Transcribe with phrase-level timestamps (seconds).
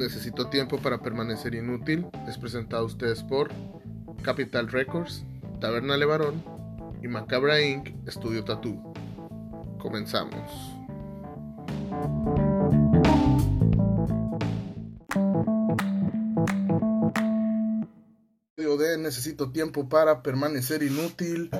[0.00, 3.50] Necesito tiempo para permanecer inútil es presentado a ustedes por
[4.22, 5.24] Capital Records,
[5.60, 6.42] Taberna Levarón
[7.02, 7.90] y Macabra Inc.
[8.08, 8.94] Estudio Tattoo.
[9.78, 10.50] Comenzamos.
[18.56, 21.50] de Necesito tiempo para permanecer inútil.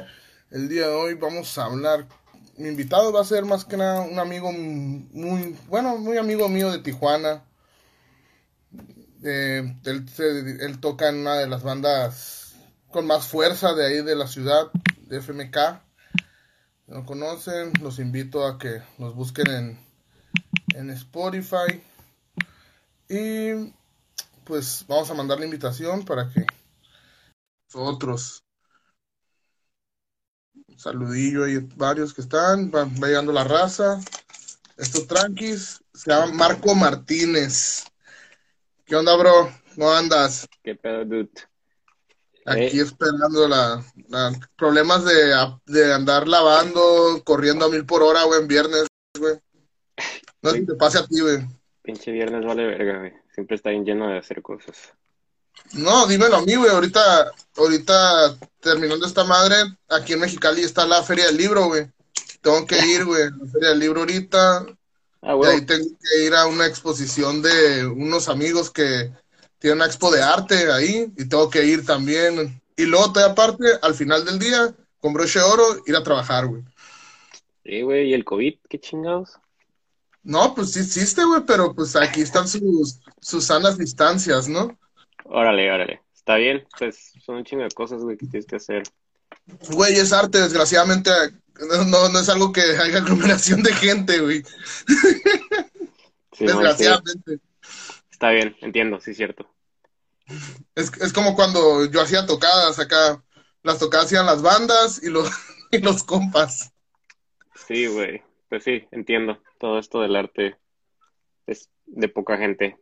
[0.50, 2.08] El día de hoy vamos a hablar.
[2.56, 6.70] Mi invitado va a ser más que nada un amigo muy, bueno, muy amigo mío
[6.72, 7.44] de Tijuana.
[9.22, 12.54] Eh, él, toca en una de las bandas
[12.88, 14.70] con más fuerza de ahí de la ciudad,
[15.06, 15.56] de FMK.
[16.86, 19.78] No conocen, los invito a que nos busquen en,
[20.74, 21.82] en Spotify.
[23.08, 23.72] Y
[24.44, 26.46] pues vamos a mandar la invitación para que
[27.74, 28.44] otros.
[30.76, 34.00] saludillo, hay varios que están, va, llegando la raza.
[34.76, 37.89] Estos tranquis, se llama Marco Martínez.
[38.90, 39.48] ¿Qué onda, bro?
[39.76, 40.48] ¿Cómo andas?
[40.64, 41.30] ¿Qué pedo, dude?
[42.44, 42.82] Aquí eh.
[42.82, 43.84] esperando la,
[44.56, 45.32] problemas de,
[45.66, 49.36] de, andar lavando, corriendo a mil por hora, güey, en viernes, güey.
[50.42, 51.38] No si te pase a ti, güey.
[51.82, 53.12] Pinche viernes vale verga, güey.
[53.32, 54.92] Siempre está bien lleno de hacer cosas.
[55.72, 56.72] No, dímelo a mí, güey.
[56.72, 59.54] Ahorita, ahorita, terminando esta madre,
[59.88, 61.86] aquí en Mexicali está la Feria del Libro, güey.
[62.40, 64.66] Tengo que ir, güey, la Feria del Libro ahorita.
[65.22, 69.12] Ah, y ahí tengo que ir a una exposición de unos amigos que
[69.58, 72.60] tienen una expo de arte ahí y tengo que ir también.
[72.76, 76.46] Y luego, todavía aparte, al final del día, con broche de oro, ir a trabajar,
[76.46, 76.62] güey.
[77.64, 78.54] Sí, güey, ¿y el COVID?
[78.68, 79.38] ¿Qué chingados?
[80.22, 84.78] No, pues sí existe, güey, pero pues aquí están sus, sus sanas distancias, ¿no?
[85.24, 86.02] Órale, órale.
[86.14, 88.82] Está bien, pues son un chingo de cosas, güey, que tienes que hacer.
[89.70, 91.10] Güey, es arte, desgraciadamente.
[91.68, 94.42] No, no es algo que haya aglomeración de gente, güey.
[96.38, 97.40] desgraciadamente.
[98.10, 99.48] Está bien, entiendo, sí, cierto.
[100.74, 103.22] Es, es como cuando yo hacía tocadas acá.
[103.62, 105.30] Las tocadas hacían las bandas y los,
[105.70, 106.72] y los compas.
[107.66, 108.22] Sí, güey.
[108.48, 109.42] Pues sí, entiendo.
[109.58, 110.56] Todo esto del arte
[111.46, 112.78] es de poca gente.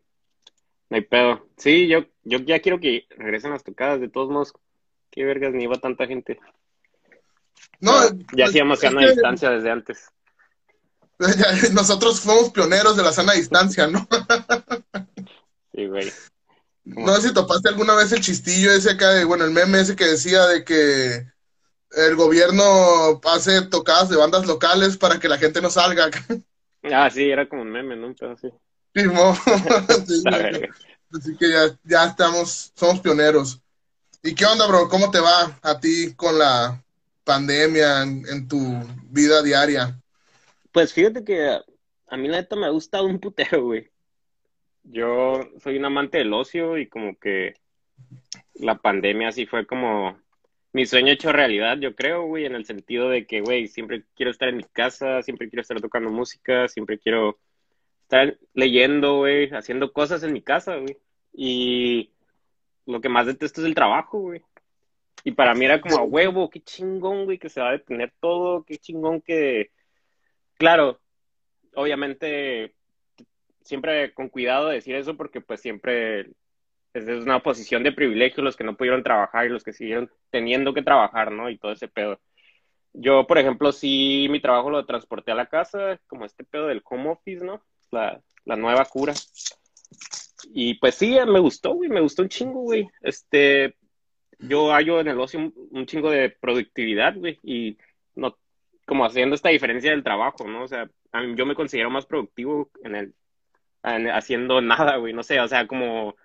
[0.91, 1.47] No hay pedo.
[1.57, 4.01] Sí, yo, yo ya quiero que regresen las tocadas.
[4.01, 4.55] De todos modos,
[5.11, 6.39] qué vergas, ni iba tanta gente.
[7.81, 7.93] No,
[8.35, 10.11] ya hacíamos sana distancia desde antes.
[11.73, 14.07] Nosotros fuimos pioneros de la sana distancia, ¿no?
[15.75, 16.13] sí, güey.
[16.85, 19.95] No sé si topaste alguna vez el chistillo ese acá de, bueno, el meme ese
[19.95, 21.27] que decía de que
[21.93, 26.09] el gobierno hace tocadas de bandas locales para que la gente no salga.
[26.93, 28.15] ah, sí, era como un meme, ¿no?
[28.41, 28.49] sí.
[31.11, 33.61] Así que ya, ya estamos, somos pioneros.
[34.23, 34.89] ¿Y qué onda, bro?
[34.89, 36.83] ¿Cómo te va a ti con la
[37.29, 38.59] pandemia en, tu
[39.11, 40.01] vida diaria?
[40.73, 41.61] Pues fíjate que
[42.07, 43.91] a, mí la neta me ha gustado un putero, güey.
[44.83, 47.55] Yo soy un amante del ocio y como que
[48.55, 50.19] la pandemia sí fue como
[50.73, 54.31] mi sueño hecho realidad, yo creo, güey, en el sentido de que, güey, siempre quiero
[54.31, 57.39] estar en mi casa, siempre quiero estar tocando música, siempre quiero
[58.03, 60.97] estar leyendo, güey, haciendo cosas en mi casa, güey.
[61.35, 62.11] Y
[62.87, 64.43] lo que más detesto es el trabajo, güey.
[65.25, 68.13] Y para mí era como a huevo, qué chingón, güey, que se va a detener
[68.21, 69.71] todo, qué chingón que...
[70.55, 71.01] Claro,
[71.75, 72.75] obviamente,
[73.63, 76.31] siempre con cuidado de decir eso porque pues siempre
[76.95, 80.75] es una posición de privilegio los que no pudieron trabajar y los que siguieron teniendo
[80.75, 81.51] que trabajar, ¿no?
[81.51, 82.21] Y todo ese pedo.
[82.93, 86.83] Yo, por ejemplo, sí mi trabajo lo transporté a la casa, como este pedo del
[86.85, 87.63] home office, ¿no?
[87.91, 89.15] la, nueva cura.
[90.53, 92.89] Y pues sí, me gustó, güey, me gustó un chingo, güey.
[93.03, 93.77] Este,
[94.39, 97.77] yo hallo en el ocio un, chingo de productividad, güey, y
[98.15, 98.37] no,
[98.87, 100.65] como haciendo esta diferencia del trabajo, ¿no?
[100.65, 100.89] O sea,
[101.35, 103.15] yo me considero más productivo en el,
[103.83, 106.17] haciendo nada, güey, no sé, o sea, como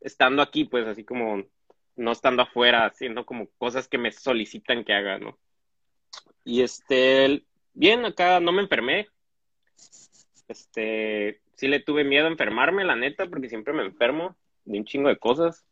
[0.00, 1.44] estando aquí, pues, así como
[1.96, 5.38] no estando afuera, haciendo como cosas que me solicitan que haga, ¿no?
[6.44, 9.08] Y este, bien, acá no me enfermé,
[10.48, 14.84] este, sí le tuve miedo a enfermarme, la neta, porque siempre me enfermo de un
[14.84, 15.64] chingo de cosas.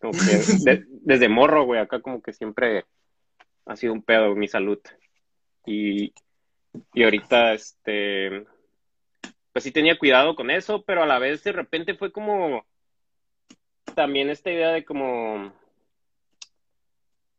[0.00, 0.18] Como que
[1.02, 2.84] desde morro, güey, acá como que siempre
[3.66, 4.78] ha sido un pedo mi salud.
[5.66, 6.12] Y,
[6.94, 8.46] y ahorita, este,
[9.52, 12.64] pues sí tenía cuidado con eso, pero a la vez de repente fue como
[13.94, 15.52] también esta idea de como,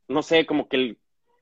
[0.08, 0.98] no sé, como que el,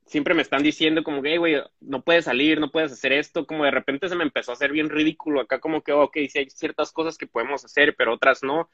[0.05, 3.65] siempre me están diciendo como que, güey, no puedes salir, no puedes hacer esto, como
[3.65, 6.49] de repente se me empezó a hacer bien ridículo acá, como que, ok, sí hay
[6.49, 8.69] ciertas cosas que podemos hacer, pero otras no.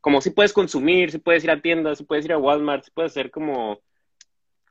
[0.00, 2.90] Como si puedes consumir, si puedes ir a tiendas, si puedes ir a Walmart, si
[2.90, 3.80] puedes hacer como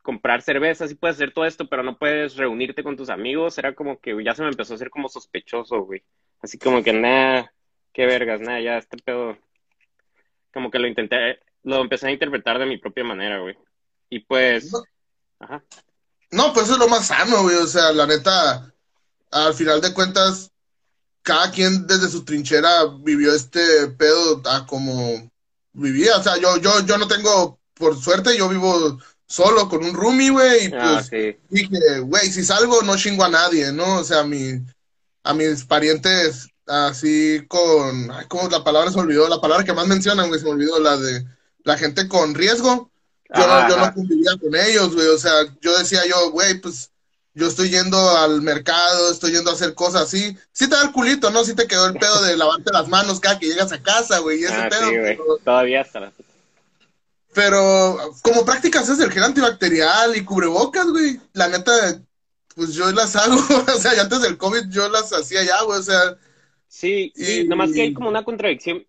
[0.02, 3.74] comprar cerveza, si puedes hacer todo esto, pero no puedes reunirte con tus amigos, era
[3.74, 6.02] como que ya se me empezó a hacer como sospechoso, güey.
[6.40, 7.52] Así como que, nada,
[7.92, 9.36] qué vergas, nada, ya este pedo
[10.52, 13.56] como que lo intenté, lo empecé a interpretar de mi propia manera, güey.
[14.08, 14.82] Y pues, no.
[15.38, 15.62] ajá.
[16.32, 18.72] No, pues eso es lo más sano, güey, o sea, la neta,
[19.32, 20.50] al final de cuentas,
[21.22, 25.30] cada quien desde su trinchera vivió este pedo a como
[25.72, 29.94] vivía, o sea, yo, yo, yo no tengo, por suerte, yo vivo solo con un
[29.94, 34.00] roomie, güey, y ah, pues dije, güey, si salgo no chingo a nadie, ¿no?
[34.00, 34.60] O sea, a, mi,
[35.22, 39.28] a mis parientes así con, ay, ¿cómo la palabra se olvidó?
[39.28, 41.24] La palabra que más mencionan, güey, se me olvidó, la de
[41.64, 42.90] la gente con riesgo.
[43.32, 46.90] Yo, no, yo no convivía con ellos, güey, o sea, yo decía yo, güey, pues
[47.34, 50.36] yo estoy yendo al mercado, estoy yendo a hacer cosas así.
[50.52, 51.44] Sí te da el culito, ¿no?
[51.44, 54.40] Sí te quedó el pedo de lavarte las manos cada que llegas a casa, güey,
[54.40, 55.38] y ese ah, pedo.
[55.44, 56.12] Todavía está la
[57.32, 61.20] pero como prácticas es el gel antibacterial y cubrebocas, güey.
[61.32, 61.72] La neta,
[62.54, 63.36] pues yo las hago.
[63.74, 65.78] o sea, antes del COVID yo las hacía ya, güey.
[65.78, 66.16] O sea.
[66.66, 68.84] Sí, sí, nomás que hay como una contradicción.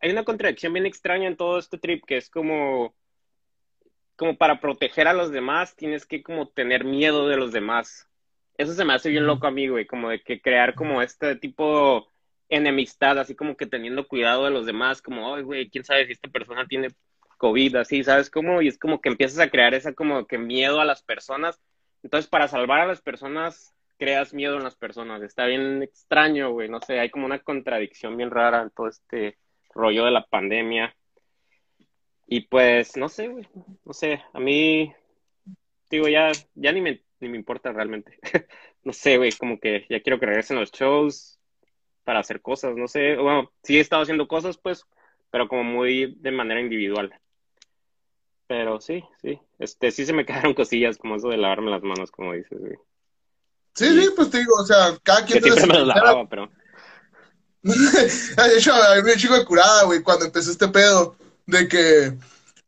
[0.00, 2.94] Hay una contradicción bien extraña en todo este trip que es como.
[4.22, 8.08] Como para proteger a los demás tienes que como tener miedo de los demás.
[8.56, 9.84] Eso se me hace bien loco a mí, güey.
[9.84, 12.06] Como de que crear como este tipo
[12.48, 15.02] enemistad, así como que teniendo cuidado de los demás.
[15.02, 16.90] Como, ay, güey, quién sabe si esta persona tiene
[17.36, 18.62] COVID, así, ¿sabes cómo?
[18.62, 21.60] Y es como que empiezas a crear esa como que miedo a las personas.
[22.04, 25.20] Entonces, para salvar a las personas, creas miedo en las personas.
[25.22, 26.68] Está bien extraño, güey.
[26.68, 29.36] No sé, hay como una contradicción bien rara en todo este
[29.74, 30.94] rollo de la pandemia.
[32.26, 33.48] Y pues, no sé, güey.
[33.84, 34.94] No sé, a mí,
[35.90, 38.18] digo, ya, ya ni me, ni me importa realmente.
[38.84, 41.38] no sé, güey, como que ya quiero que regresen los shows
[42.04, 43.16] para hacer cosas, no sé.
[43.16, 44.86] Bueno, sí he estado haciendo cosas, pues,
[45.30, 47.14] pero como muy de manera individual.
[48.46, 49.40] Pero sí, sí.
[49.58, 52.76] Este, sí se me quedaron cosillas como eso de lavarme las manos, como dices, güey.
[53.74, 55.42] Sí, sí, pues te digo, o sea, cada quien...
[55.42, 56.50] Que siempre me las lavaba, pero...
[57.62, 61.16] de hecho, a mí me chico de curada, güey, cuando empezó este pedo
[61.46, 62.16] de que...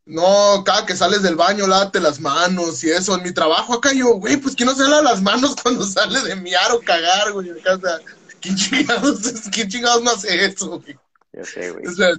[0.07, 3.17] No, cada que sales del baño, lávate las manos y eso.
[3.17, 6.21] En mi trabajo acá yo, güey, pues ¿quién no se lava las manos cuando sale
[6.21, 7.51] de miar o cagar, güey?
[7.51, 8.01] o sea,
[8.41, 9.19] ¿quién chingados,
[9.51, 10.99] ¿quién chingados no hace eso, güey?
[11.33, 11.87] Ya sé, güey.
[11.87, 12.11] O sea,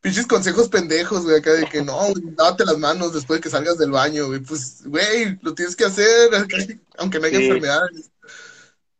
[0.00, 1.98] pinches consejos pendejos, güey, acá de que no,
[2.36, 4.40] lávate las manos después de que salgas del baño, güey.
[4.40, 6.30] Pues, güey, lo tienes que hacer,
[6.98, 8.10] aunque no haya enfermedades.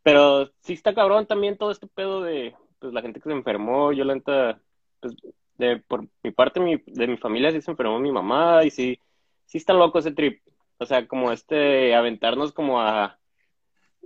[0.03, 3.93] Pero sí está cabrón también todo este pedo de, pues, la gente que se enfermó.
[3.93, 4.61] Yo, la neta,
[5.01, 5.15] pues,
[5.59, 8.99] de, por mi parte mi, de mi familia sí se enfermó mi mamá y sí,
[9.47, 10.43] sí está loco ese trip.
[10.79, 13.19] O sea, como este, aventarnos como a,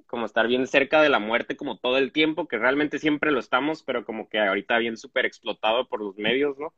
[0.07, 3.41] como estar bien cerca de la muerte como todo el tiempo, que realmente siempre lo
[3.41, 6.73] estamos, pero como que ahorita bien súper explotado por los medios, ¿no?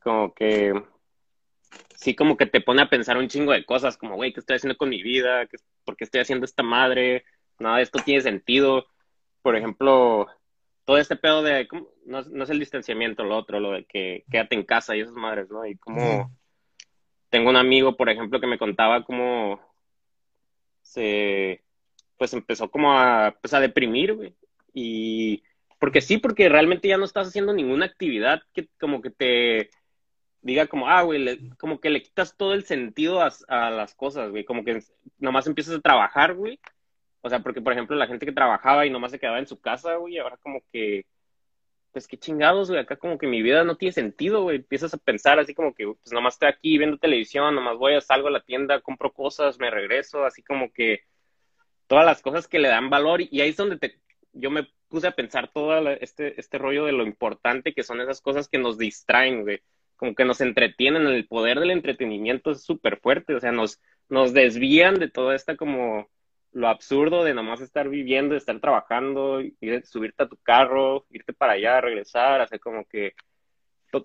[0.00, 0.72] Como que
[1.94, 4.56] sí, como que te pone a pensar un chingo de cosas, como, güey, ¿qué estoy
[4.56, 5.48] haciendo con mi vida?
[5.84, 7.24] ¿Por qué estoy haciendo esta madre?
[7.58, 8.86] Nada esto tiene sentido.
[9.42, 10.28] Por ejemplo,
[10.86, 11.68] todo este pedo de,
[12.06, 15.14] no, no, es el distanciamiento, lo otro, lo de que quédate en casa y esas
[15.14, 15.66] madres, ¿no?
[15.66, 16.30] Y como
[17.28, 19.60] tengo un amigo, por ejemplo, que me contaba cómo
[20.82, 21.62] se
[22.16, 24.34] pues empezó como a, pues a deprimir, güey.
[24.72, 25.42] Y
[25.78, 29.70] porque sí, porque realmente ya no estás haciendo ninguna actividad que como que te
[30.40, 34.30] diga como, ah, güey, como que le quitas todo el sentido a, a, las cosas,
[34.30, 34.82] güey, como que
[35.18, 36.60] nomás empiezas a trabajar, güey.
[37.26, 39.60] O sea, porque, por ejemplo, la gente que trabajaba y nomás se quedaba en su
[39.60, 41.06] casa, güey, ahora como que,
[41.90, 44.58] pues qué chingados, güey, acá como que mi vida no tiene sentido, güey.
[44.58, 48.28] Empiezas a pensar así como que, pues nomás estoy aquí viendo televisión, nomás voy, salgo
[48.28, 51.00] a la tienda, compro cosas, me regreso, así como que
[51.88, 54.00] todas las cosas que le dan valor y ahí es donde te,
[54.32, 58.20] yo me puse a pensar todo este, este rollo de lo importante que son esas
[58.20, 59.62] cosas que nos distraen, güey.
[59.96, 64.32] Como que nos entretienen, el poder del entretenimiento es súper fuerte, o sea, nos, nos
[64.32, 66.08] desvían de toda esta como
[66.56, 71.52] lo absurdo de nomás estar viviendo, estar trabajando, ir, subirte a tu carro, irte para
[71.52, 73.12] allá, regresar, hacer como que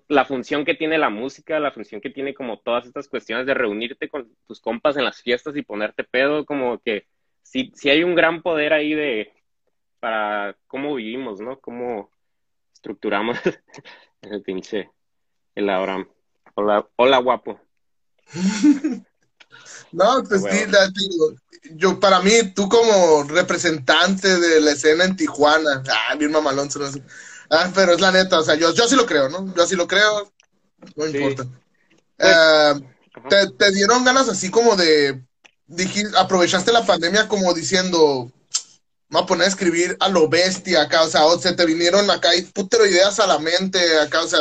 [0.08, 3.54] la función que tiene la música, la función que tiene como todas estas cuestiones de
[3.54, 7.06] reunirte con tus compas en las fiestas y ponerte pedo, como que
[7.42, 9.32] sí, sí hay un gran poder ahí de
[9.98, 11.58] para cómo vivimos, ¿no?
[11.58, 12.10] Cómo
[12.74, 13.38] estructuramos
[14.20, 14.90] el pinche
[15.54, 16.06] el Abraham.
[16.54, 17.58] Hola, hola guapo.
[19.92, 21.34] no, pues sí, digo,
[21.76, 26.68] yo para mí, tú como representante de la escena en Tijuana, ah, bien mamalón,
[27.50, 29.54] ah, pero es la neta, o sea, yo, yo sí lo creo, ¿no?
[29.54, 30.32] Yo sí lo creo,
[30.96, 31.44] no importa.
[32.16, 32.74] Pues, eh,
[33.28, 35.22] te, te, dieron ganas así como de
[35.66, 38.30] dijiste, aprovechaste la pandemia como diciendo,
[39.08, 41.66] me voy a poner a escribir a lo bestia acá, o sea, o se te
[41.66, 44.40] vinieron acá y putero ideas a la mente acá, o sea,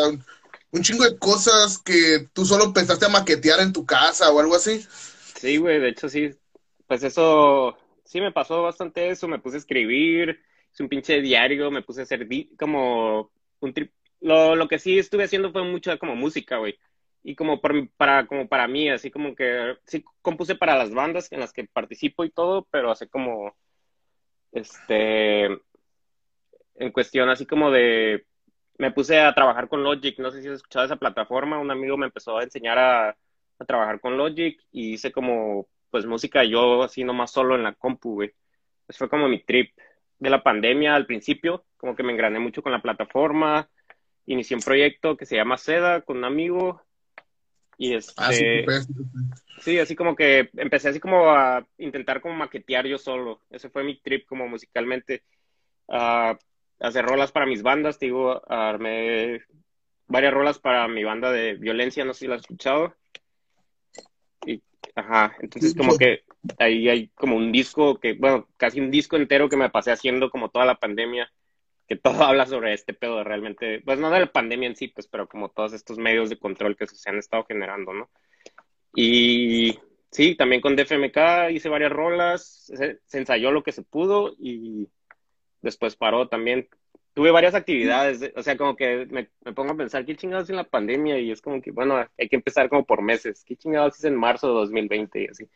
[0.72, 4.56] un, chingo de cosas que tú solo pensaste a maquetear en tu casa o algo
[4.56, 4.86] así.
[5.36, 6.32] Sí, güey, de hecho sí,
[6.88, 10.40] pues eso, sí me pasó bastante eso, me puse a escribir,
[10.72, 13.74] hice un pinche diario, me puse a hacer como un
[14.22, 16.78] lo, lo que sí estuve haciendo fue mucho como música, güey.
[17.24, 21.40] Y como para, como para mí, así como que sí compuse para las bandas en
[21.40, 23.56] las que participo y todo, pero así como,
[24.51, 25.46] este,
[26.75, 28.25] en cuestión así como de,
[28.78, 31.98] me puse a trabajar con Logic, no sé si has escuchado esa plataforma, un amigo
[31.98, 36.84] me empezó a enseñar a, a trabajar con Logic y hice como, pues música yo
[36.84, 38.34] así nomás solo en la compu, güey.
[38.88, 39.72] Eso fue como mi trip
[40.20, 43.70] de la pandemia al principio, como que me engrané mucho con la plataforma,
[44.25, 46.82] inicié un proyecto que se llama Seda con un amigo
[47.78, 48.32] y este, ah,
[49.60, 53.84] sí, así como que empecé así como a intentar como maquetear yo solo, ese fue
[53.84, 55.24] mi trip como musicalmente,
[55.90, 56.38] a
[56.81, 59.41] hacer rolas para mis bandas, te digo, armé
[60.07, 62.95] varias rolas para mi banda de violencia, no sé si la has escuchado.
[64.45, 64.61] Y,
[64.95, 66.23] ajá, entonces como que
[66.59, 70.29] ahí hay como un disco que, bueno, casi un disco entero que me pasé haciendo
[70.29, 71.31] como toda la pandemia,
[71.88, 75.07] que todo habla sobre este pedo realmente, pues no de la pandemia en sí, pues,
[75.07, 78.09] pero como todos estos medios de control que se han estado generando, ¿no?
[78.95, 84.89] Y sí, también con DFMK hice varias rolas, se, ensayó lo que se pudo y
[85.62, 86.68] después paró también.
[87.13, 90.63] Tuve varias actividades, o sea, como que me, pongo a pensar, ¿qué chingados en la
[90.63, 91.20] pandemia?
[91.20, 93.44] Y es como que, bueno, hay que empezar como por meses.
[93.46, 95.22] ¿Qué chingados hice en marzo de 2020?
[95.22, 95.50] Y así.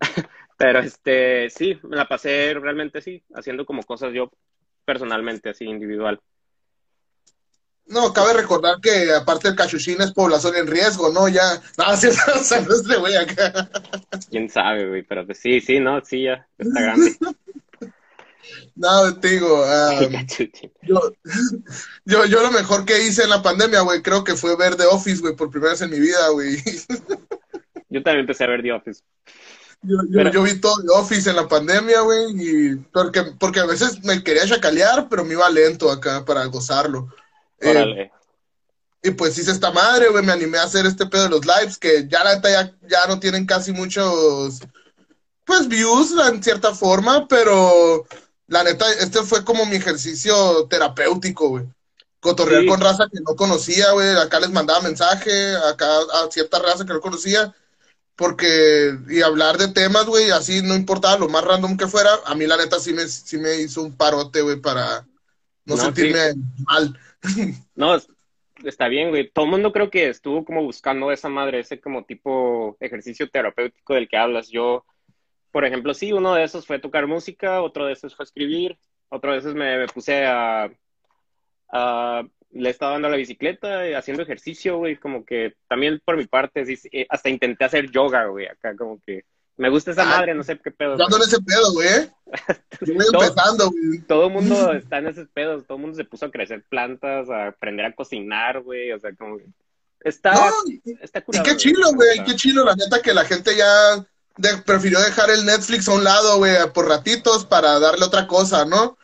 [0.58, 4.30] Pero este, sí, me la pasé realmente sí, haciendo como cosas yo
[4.84, 6.20] personalmente, así individual.
[7.86, 11.28] No, cabe recordar que aparte el cachuchín es población en riesgo, ¿no?
[11.28, 13.68] Ya, no, si este güey acá.
[14.30, 17.12] Quién sabe, güey, pero pues sí, sí, no, sí, ya está grande.
[18.74, 19.64] No, te digo,
[20.82, 21.00] yo,
[22.04, 24.86] yo, yo lo mejor que hice en la pandemia, güey, creo que fue ver The
[24.86, 26.56] Office, güey, por primera vez en mi vida, güey.
[27.88, 29.02] Yo también empecé a ver The Office.
[29.82, 29.98] Yo,
[30.30, 34.22] yo, vi todo The Office en la pandemia, güey, y porque, porque a veces me
[34.22, 37.08] quería chacalear, pero me iba lento acá para gozarlo.
[37.60, 38.10] Eh,
[39.02, 41.76] y pues hice esta madre, güey, me animé a hacer este pedo de los lives,
[41.76, 44.60] que ya la neta ya, ya no tienen casi muchos,
[45.44, 48.06] pues, views en cierta forma, pero
[48.46, 51.64] la neta, este fue como mi ejercicio terapéutico, güey.
[52.20, 56.86] Cotorrear con raza que no conocía, güey, acá les mandaba mensaje, acá a cierta raza
[56.86, 57.52] que no conocía,
[58.14, 62.34] porque, y hablar de temas, güey, así no importaba lo más random que fuera, a
[62.36, 65.04] mí la neta sí me, sí me hizo un parote, güey, para
[65.64, 66.34] no, sentirme
[66.66, 66.98] mal.
[67.74, 67.96] No,
[68.64, 69.30] está bien, güey.
[69.30, 73.94] Todo el mundo creo que estuvo como buscando esa madre, ese como tipo ejercicio terapéutico
[73.94, 74.48] del que hablas.
[74.48, 74.84] Yo,
[75.52, 78.78] por ejemplo, sí, uno de esos fue tocar música, otro de esos fue escribir,
[79.08, 80.70] otro de esos me, puse a,
[81.70, 86.26] a le estaba dando la bicicleta, eh, haciendo ejercicio, güey, como que también por mi
[86.26, 89.24] parte, eh, hasta intenté hacer yoga, güey, acá como que
[89.56, 90.96] me gusta esa ah, madre, no sé qué pedo.
[90.98, 92.10] Yo ese pedo, güey.
[92.80, 94.00] Yo voy empezando, güey.
[94.06, 97.28] Todo el mundo está en esos pedos, todo el mundo se puso a crecer plantas,
[97.28, 99.44] a aprender a cocinar, güey, o sea, como que
[100.00, 100.50] está,
[101.00, 104.04] está curado, Y qué chilo, güey, qué chilo, la neta que la gente ya
[104.64, 108.96] prefirió dejar el Netflix a un lado, güey, por ratitos para darle otra cosa, ¿no?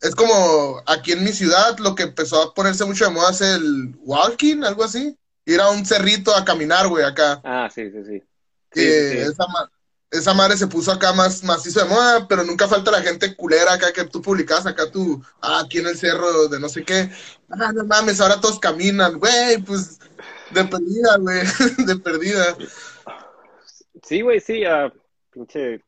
[0.00, 3.40] es como aquí en mi ciudad lo que empezó a ponerse mucho de moda es
[3.40, 5.16] el walking, algo así.
[5.44, 7.40] Ir a un cerrito a caminar, güey, acá.
[7.44, 8.22] Ah, sí, sí, sí.
[10.10, 13.72] Esa, madre se puso acá más macizo de moda, pero nunca falta la gente culera
[13.72, 17.10] acá que tú publicas acá tú, ah, aquí en el cerro de no sé qué.
[17.50, 19.98] Ah, no mames, ahora todos caminan, güey, pues
[20.50, 21.42] de perdida, güey,
[21.78, 22.56] de perdida.
[24.02, 24.90] Sí, güey, sí, uh,
[25.30, 25.80] pinche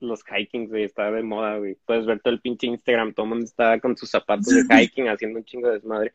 [0.00, 1.76] los hiking, güey, está de moda, güey.
[1.84, 5.08] Puedes ver todo el pinche Instagram, todo el mundo está con sus zapatos de hiking
[5.08, 6.12] haciendo un chingo de desmadre.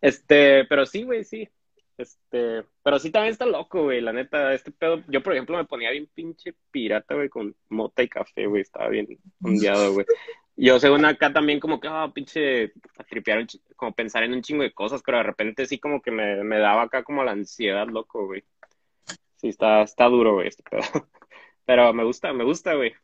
[0.00, 1.48] Este, pero sí, güey, sí.
[1.96, 5.66] Este, pero sí también está loco, güey, la neta, este pedo, yo por ejemplo me
[5.66, 9.06] ponía bien pinche pirata, güey, con mota y café, güey, estaba bien
[9.40, 10.06] hundiado, güey.
[10.56, 13.46] Yo según acá también como que, ah, pinche, a tripear,
[13.76, 16.58] como pensar en un chingo de cosas, pero de repente sí como que me, me
[16.58, 18.42] daba acá como la ansiedad, loco, güey.
[19.42, 20.82] Sí, está, está duro, güey, este pedo.
[21.66, 22.94] Pero me gusta, me gusta, güey.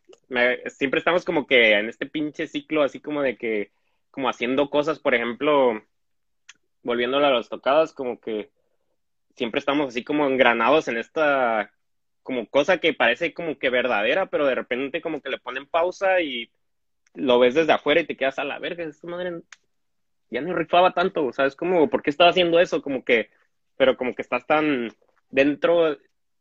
[0.68, 3.72] siempre estamos como que en este pinche ciclo así como de que,
[4.12, 5.82] como haciendo cosas, por ejemplo,
[6.82, 8.50] volviéndolo a los tocados, como que
[9.36, 11.72] siempre estamos así como engranados en esta
[12.22, 16.20] como cosa que parece como que verdadera, pero de repente como que le ponen pausa
[16.20, 16.50] y
[17.14, 19.42] lo ves desde afuera y te quedas a la verga, esta madre
[20.30, 21.56] ya no rifaba tanto, ¿sabes?
[21.56, 22.82] Como, ¿por qué estaba haciendo eso?
[22.82, 23.30] Como que,
[23.76, 24.90] pero como que estás tan
[25.30, 25.98] dentro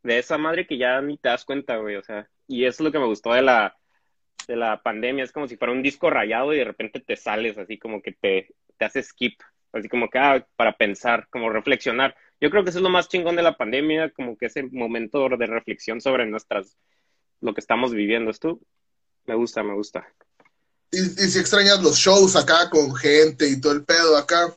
[0.07, 2.85] de esa madre que ya ni te das cuenta, güey, o sea, y eso es
[2.85, 3.75] lo que me gustó de la,
[4.47, 7.57] de la pandemia, es como si fuera un disco rayado y de repente te sales
[7.57, 8.47] así como que te,
[8.77, 9.37] te hace skip,
[9.73, 12.15] así como que ah, para pensar, como reflexionar.
[12.39, 15.27] Yo creo que eso es lo más chingón de la pandemia, como que ese momento
[15.27, 16.77] de reflexión sobre nuestras,
[17.41, 18.31] lo que estamos viviendo.
[18.31, 18.61] Esto
[19.25, 20.07] me gusta, me gusta.
[20.89, 24.53] Y, y si extrañas los shows acá con gente y todo el pedo acá.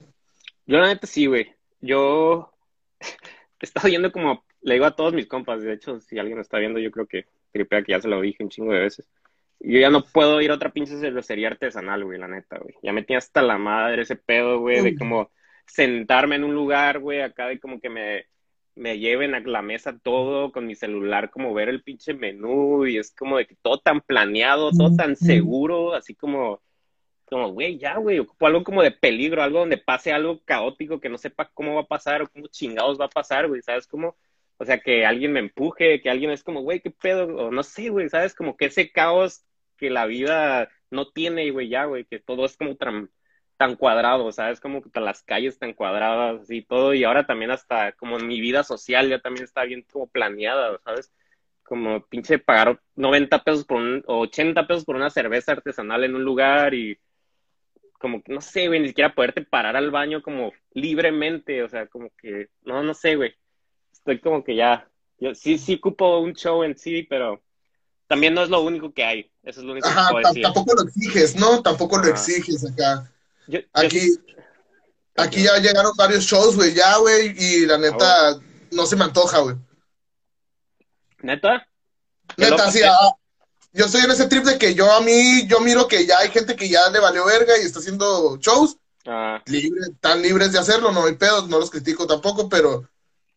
[0.66, 1.52] Yo la neta sí, güey.
[1.80, 2.52] Yo
[3.60, 6.58] he estado yendo como, le digo a todos mis compas, de hecho, si alguien está
[6.58, 9.06] viendo, yo creo que tripea que ya se lo dije un chingo de veces.
[9.60, 12.74] Yo ya no puedo ir a otra pinche cervecería artesanal, güey, la neta, güey.
[12.82, 15.30] Ya me tiene hasta la madre ese pedo, güey, de como
[15.66, 18.26] sentarme en un lugar, güey, acá de como que me,
[18.74, 22.98] me lleven a la mesa todo con mi celular, como ver el pinche menú y
[22.98, 26.62] es como de que todo tan planeado, todo tan seguro, así como,
[27.26, 31.08] como, güey, ya, güey, ocupo algo como de peligro, algo donde pase algo caótico que
[31.08, 33.86] no sepa cómo va a pasar o cómo chingados va a pasar, güey, ¿sabes?
[33.86, 34.16] Como,
[34.60, 37.62] o sea, que alguien me empuje, que alguien es como, güey, qué pedo, o no
[37.62, 38.34] sé, güey, ¿sabes?
[38.34, 39.42] Como que ese caos
[39.78, 43.10] que la vida no tiene, güey, ya, güey, que todo es como tan,
[43.56, 44.60] tan cuadrado, ¿sabes?
[44.60, 48.62] Como que las calles tan cuadradas y todo, y ahora también hasta como mi vida
[48.62, 51.10] social ya también está bien como planeada, ¿sabes?
[51.62, 56.16] Como pinche pagar 90 pesos por un, o 80 pesos por una cerveza artesanal en
[56.16, 56.98] un lugar y
[57.94, 61.86] como que no sé, güey, ni siquiera poderte parar al baño como libremente, o sea,
[61.86, 63.34] como que, no, no sé, güey.
[64.00, 64.88] Estoy como que ya,
[65.18, 67.42] yo sí, sí ocupo un show en sí, pero
[68.06, 69.30] también no es lo único que hay.
[69.42, 70.42] Eso es lo único que puedo decir.
[70.42, 71.62] Tampoco lo exiges, ¿no?
[71.62, 73.10] Tampoco lo exiges acá.
[73.72, 74.00] aquí,
[75.16, 78.40] aquí ya llegaron varios shows, güey, ya, güey, y la neta, ah,
[78.72, 79.56] no se me antoja, güey.
[81.22, 81.66] ¿Neta?
[82.36, 83.12] Neta, sí, ah,
[83.72, 86.30] yo estoy en ese trip de que yo a mí, yo miro que ya hay
[86.30, 88.76] gente que ya le valió verga y está haciendo shows.
[89.06, 89.42] Ah.
[90.00, 92.86] tan libres de hacerlo, no hay pedos, no los critico tampoco, pero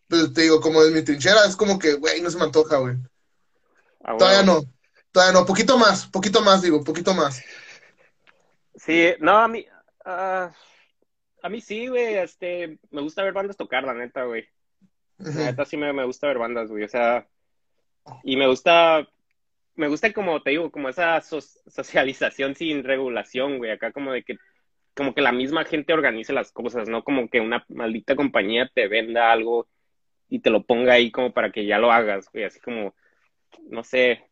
[0.07, 2.77] pues, te digo, como es mi trinchera, es como que, güey, no se me antoja,
[2.77, 2.95] güey.
[4.03, 4.61] Ah, todavía no,
[5.11, 7.43] todavía no, poquito más, poquito más, digo, poquito más.
[8.75, 9.65] Sí, no, a mí,
[10.05, 10.49] uh,
[11.41, 14.45] a mí sí, güey, este, me gusta ver bandas tocar, la neta, güey.
[15.17, 17.27] La neta sí me, me gusta ver bandas, güey, o sea,
[18.23, 19.07] y me gusta,
[19.75, 24.37] me gusta como, te digo, como esa socialización sin regulación, güey, acá como de que,
[24.95, 28.87] como que la misma gente organice las cosas, no como que una maldita compañía te
[28.87, 29.67] venda algo
[30.29, 32.93] y te lo ponga ahí como para que ya lo hagas, güey, así como
[33.69, 34.29] no sé,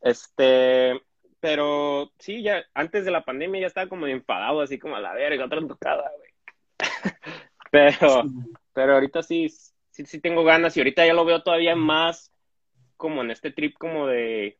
[0.00, 1.00] este,
[1.40, 5.14] pero sí, ya antes de la pandemia ya estaba como enfadado, así como a la
[5.14, 6.30] verga, otra tocada, güey.
[7.70, 8.24] pero,
[8.72, 9.48] pero ahorita sí,
[9.90, 12.32] sí, sí tengo ganas y ahorita ya lo veo todavía más
[12.96, 14.58] como en este trip como de,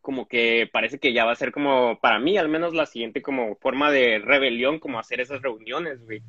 [0.00, 3.20] como que parece que ya va a ser como, para mí al menos la siguiente
[3.20, 6.22] como forma de rebelión, como hacer esas reuniones, güey.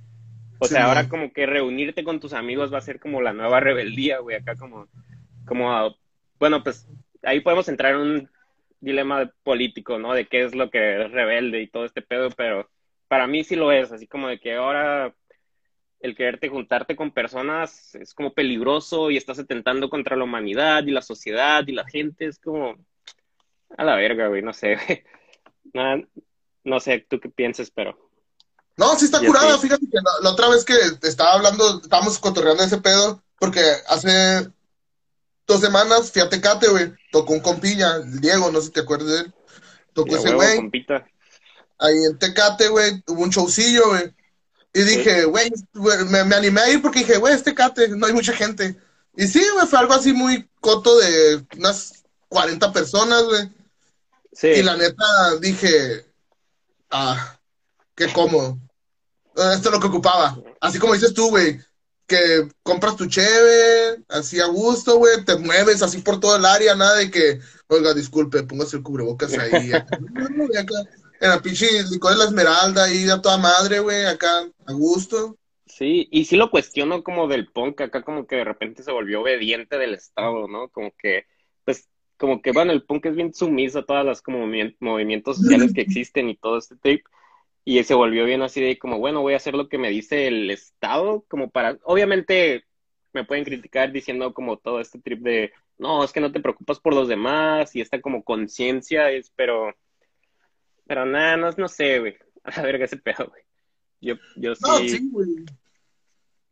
[0.59, 3.59] O sea, ahora como que reunirte con tus amigos va a ser como la nueva
[3.59, 4.87] rebeldía, güey, acá como
[5.49, 5.95] como,
[6.39, 6.87] bueno, pues
[7.23, 8.29] ahí podemos entrar en un
[8.79, 10.13] dilema político, ¿no?
[10.13, 12.69] De qué es lo que es rebelde y todo este pedo, pero
[13.07, 15.13] para mí sí lo es, así como de que ahora
[15.99, 20.91] el quererte juntarte con personas es como peligroso y estás atentando contra la humanidad y
[20.91, 22.77] la sociedad y la gente, es como
[23.75, 24.77] a la verga, güey, no sé,
[25.73, 26.07] no,
[26.63, 28.08] no sé tú qué piensas, pero...
[28.79, 32.77] No, sí está curada, fíjate que la, otra vez que estaba hablando, estábamos cotorreando ese
[32.77, 34.49] pedo, porque hace
[35.45, 36.93] dos semanas fui a Tecate, güey.
[37.11, 39.33] Tocó un compilla, Diego, no sé si te acuerdas de él.
[39.91, 40.71] Tocó ese güey.
[41.77, 44.15] Ahí en Tecate, güey, hubo un showcillo, güey.
[44.73, 48.13] Y dije, güey, me, me, animé a ir porque dije, güey, es Tecate, no hay
[48.13, 48.77] mucha gente.
[49.13, 53.51] Y sí, güey, fue algo así muy coto de unas 40 personas, güey.
[54.31, 54.47] Sí.
[54.47, 56.05] Y la neta dije,
[56.89, 57.37] ah,
[57.93, 58.57] qué cómodo.
[59.53, 60.37] Esto es lo que ocupaba.
[60.61, 61.59] Así como dices tú, güey
[62.09, 66.75] que compras tu cheve, así a gusto, güey, te mueves así por todo el área,
[66.75, 69.71] nada de que, oiga, disculpe, póngase el cubrebocas ahí.
[71.21, 75.37] en la pinche licor de la esmeralda, ahí a toda madre, güey, acá, a gusto.
[75.67, 79.21] Sí, y sí lo cuestiono como del punk, acá como que de repente se volvió
[79.21, 80.69] obediente del Estado, ¿no?
[80.69, 81.25] Como que,
[81.63, 84.47] pues, como que, bueno, el punk es bien sumiso a todas las como
[84.79, 87.03] movimientos sociales que existen y todo este tape
[87.69, 90.25] y se volvió bien así de como, bueno, voy a hacer lo que me dice
[90.25, 92.65] el Estado, como para, obviamente
[93.13, 96.79] me pueden criticar diciendo como todo este trip de, no, es que no te preocupas
[96.79, 99.71] por los demás y esta como conciencia es, pero,
[100.87, 103.43] pero nada, no, no sé, güey, a ver qué ese pedo, güey.
[104.01, 104.61] Yo, yo sí.
[104.65, 105.29] No, sí, güey.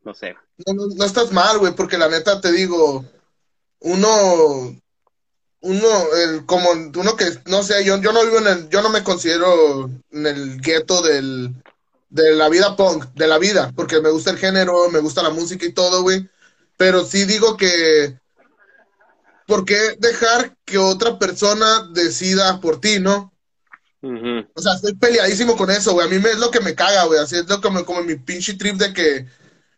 [0.03, 0.35] No sé.
[0.67, 3.03] No, no, no estás mal, güey, porque la neta te digo,
[3.79, 4.79] uno
[5.61, 8.89] uno, el, como uno que, no sé, yo, yo no vivo en el, yo no
[8.89, 11.53] me considero en el gueto del,
[12.09, 15.29] de la vida punk, de la vida, porque me gusta el género, me gusta la
[15.29, 16.29] música y todo, güey.
[16.77, 18.19] Pero sí digo que,
[19.47, 23.33] ¿por qué dejar que otra persona decida por ti, no?
[24.55, 26.07] O sea, estoy peleadísimo con eso, güey.
[26.07, 27.19] A mí me, es lo que me caga, güey.
[27.19, 29.25] Así es lo que me, como mi pinche trip de que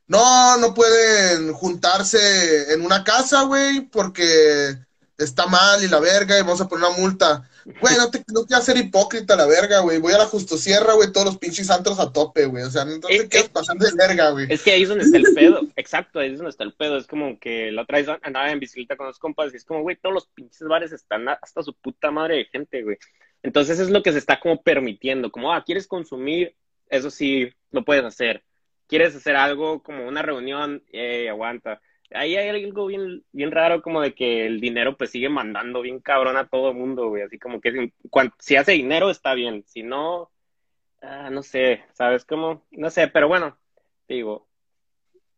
[0.07, 4.77] no, no pueden juntarse en una casa, güey, porque
[5.23, 7.49] está mal y la verga y vamos a poner una multa.
[7.65, 9.99] Güey, no, te, no quiero ser hipócrita la verga, güey.
[9.99, 12.63] Voy a la Justosierra, güey, todos los pinches antros a tope, güey.
[12.63, 14.47] O sea, no te quieres pasar de verga, güey.
[14.49, 15.61] Es que ahí es donde está el pedo.
[15.75, 16.97] Exacto, ahí es donde está el pedo.
[16.97, 19.81] Es como que la otra vez andaba en bicicleta con los compas y es como,
[19.81, 22.97] güey, todos los pinches bares están hasta su puta madre de gente, güey.
[23.43, 25.31] Entonces es lo que se está como permitiendo.
[25.31, 26.55] Como, ah, ¿quieres consumir?
[26.89, 28.43] Eso sí, lo puedes hacer.
[28.87, 30.83] ¿Quieres hacer algo como una reunión?
[30.91, 31.79] Eh, aguanta
[32.11, 35.99] ahí hay algo bien, bien raro como de que el dinero pues sigue mandando bien
[35.99, 37.23] cabrón a todo el mundo, güey.
[37.23, 37.93] Así como que
[38.39, 40.31] si, hace dinero está bien, si no,
[41.01, 42.65] ah, no sé, ¿sabes cómo?
[42.71, 43.57] No sé, pero bueno,
[44.07, 44.47] digo,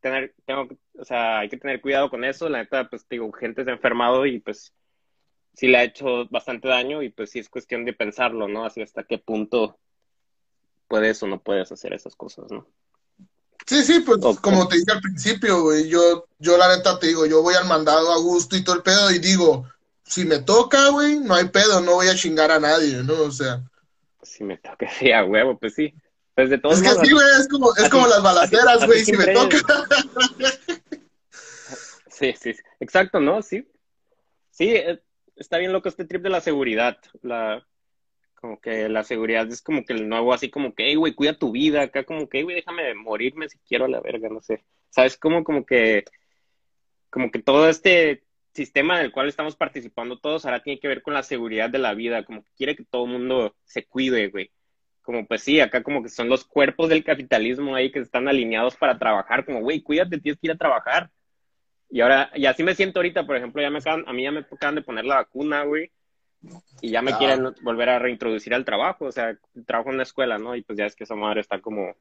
[0.02, 2.50] tener, tengo, o sea, hay que tener cuidado con eso.
[2.50, 4.74] La neta, pues digo, gente se ha enfermado y pues
[5.54, 8.66] sí le ha hecho bastante daño y pues sí es cuestión de pensarlo, ¿no?
[8.66, 9.80] Así hasta qué punto
[10.88, 12.68] puedes o no puedes hacer esas cosas, ¿no?
[13.66, 17.26] Sí, sí, pues como te dije al principio, güey, yo, yo la neta te digo,
[17.26, 19.68] yo voy al mandado a gusto y todo el pedo y digo,
[20.04, 23.14] si me toca, güey, no hay pedo, no voy a chingar a nadie, ¿no?
[23.14, 23.62] O sea.
[24.24, 25.94] Si me toca, sí, a huevo, pues sí.
[26.36, 29.14] Pues de todos es que sí, güey, es como, es como las balaceras, güey, si
[29.14, 29.58] me toca.
[32.10, 33.42] sí, sí, exacto, ¿no?
[33.42, 33.68] Sí.
[34.50, 35.02] Sí, eh,
[35.36, 37.66] está bien loco este trip de la seguridad, la
[38.42, 41.38] como que la seguridad es como que el nuevo, así como que, hey, güey, cuida
[41.38, 41.84] tu vida.
[41.84, 44.66] Acá como que, hey, güey, déjame morirme si quiero a la verga, no sé.
[44.90, 45.18] ¿Sabes?
[45.18, 46.06] Como, como que,
[47.10, 48.24] como que todo este
[48.54, 51.80] sistema en el cual estamos participando todos ahora tiene que ver con la seguridad de
[51.80, 54.52] la vida, como que quiere que todo el mundo se cuide, güey.
[55.04, 58.76] Como pues sí, acá como que son los cuerpos del capitalismo ahí que están alineados
[58.76, 61.12] para trabajar, como, güey, cuídate, tienes que ir a trabajar.
[61.90, 64.32] Y ahora, y así me siento ahorita, por ejemplo, ya me acaban, a mí ya
[64.32, 65.92] me acaban de poner la vacuna, güey
[66.82, 70.38] y ya me quieren volver a reintroducir al trabajo, o sea, trabajo en una escuela,
[70.38, 70.56] ¿no?
[70.56, 71.96] Y pues ya es que esa madre está como,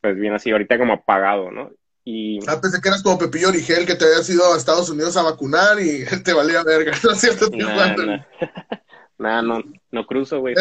[0.00, 1.70] pues bien así, ahorita como apagado, ¿no?
[2.04, 2.38] Y...
[2.48, 5.22] Ah, pensé que eras como Pepillo Origel, que te habías ido a Estados Unidos a
[5.22, 7.48] vacunar y te valía verga, ¿no es cierto?
[9.18, 10.54] Nah, no, no cruzo, güey.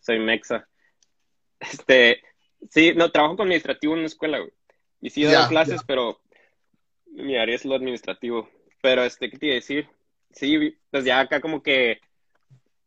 [0.00, 0.68] Soy mexa.
[1.60, 2.20] Este,
[2.68, 4.52] sí, no, trabajo con administrativo en una escuela, güey.
[5.00, 6.20] Y sí doy clases, pero
[7.06, 8.48] mi área es lo administrativo.
[8.82, 9.88] Pero, este, ¿qué te iba a decir?
[10.36, 12.00] Sí, pues ya acá como que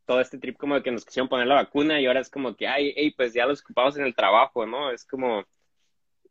[0.06, 2.68] todo este trip como que nos quisieron poner la vacuna y ahora es como que,
[2.68, 4.92] ay, hey, pues ya los ocupamos en el trabajo, ¿no?
[4.92, 5.46] Es como,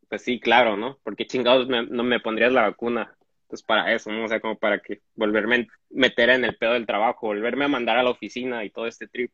[0.09, 0.98] pues sí, claro, ¿no?
[1.04, 3.14] Porque chingados no me pondrías la vacuna?
[3.46, 4.24] Pues para eso, ¿no?
[4.24, 7.68] O sea, como para que volverme a meter en el pedo del trabajo, volverme a
[7.68, 9.33] mandar a la oficina y todo este trip.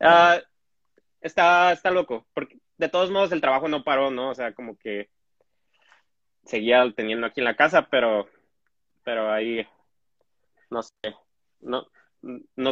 [0.00, 0.40] Ah,
[1.20, 4.30] está, está loco, porque de todos modos el trabajo no paró, ¿no?
[4.30, 5.08] O sea, como que
[6.44, 8.28] seguía teniendo aquí en la casa, pero,
[9.04, 9.66] pero ahí
[10.72, 11.14] no sé,
[11.60, 11.86] no,
[12.56, 12.70] no,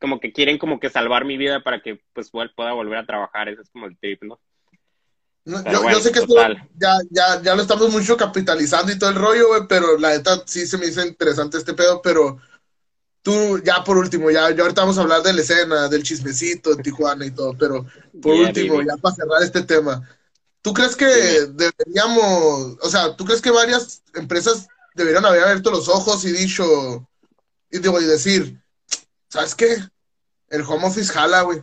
[0.00, 3.48] como que quieren como que salvar mi vida para que pues pueda volver a trabajar,
[3.48, 4.38] ese es como el tip, ¿no?
[5.44, 6.34] yo, sé que esto
[6.78, 10.42] ya, ya, ya lo estamos mucho capitalizando y todo el rollo, güey, pero la neta
[10.44, 12.38] sí se me hizo interesante este pedo, pero
[13.22, 16.74] tú, ya por último, ya, ya ahorita vamos a hablar de la escena, del chismecito
[16.74, 17.86] de Tijuana y todo, pero
[18.20, 20.06] por último, ya para cerrar este tema,
[20.60, 25.88] ¿tú crees que deberíamos, o sea, tú crees que varias empresas deberían haber abierto los
[25.88, 27.08] ojos y dicho,
[27.70, 28.60] y te voy a decir,
[29.28, 29.76] ¿sabes qué?
[30.48, 31.62] El home office jala, güey.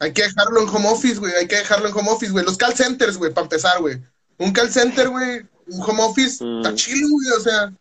[0.00, 1.32] Hay que dejarlo en home office, güey.
[1.34, 2.44] Hay que dejarlo en home office, güey.
[2.44, 3.98] Los call centers, güey, para empezar, güey.
[4.38, 6.74] Un call center, güey, un home office, está mm.
[6.74, 7.28] chido, güey.
[7.30, 7.72] O sea,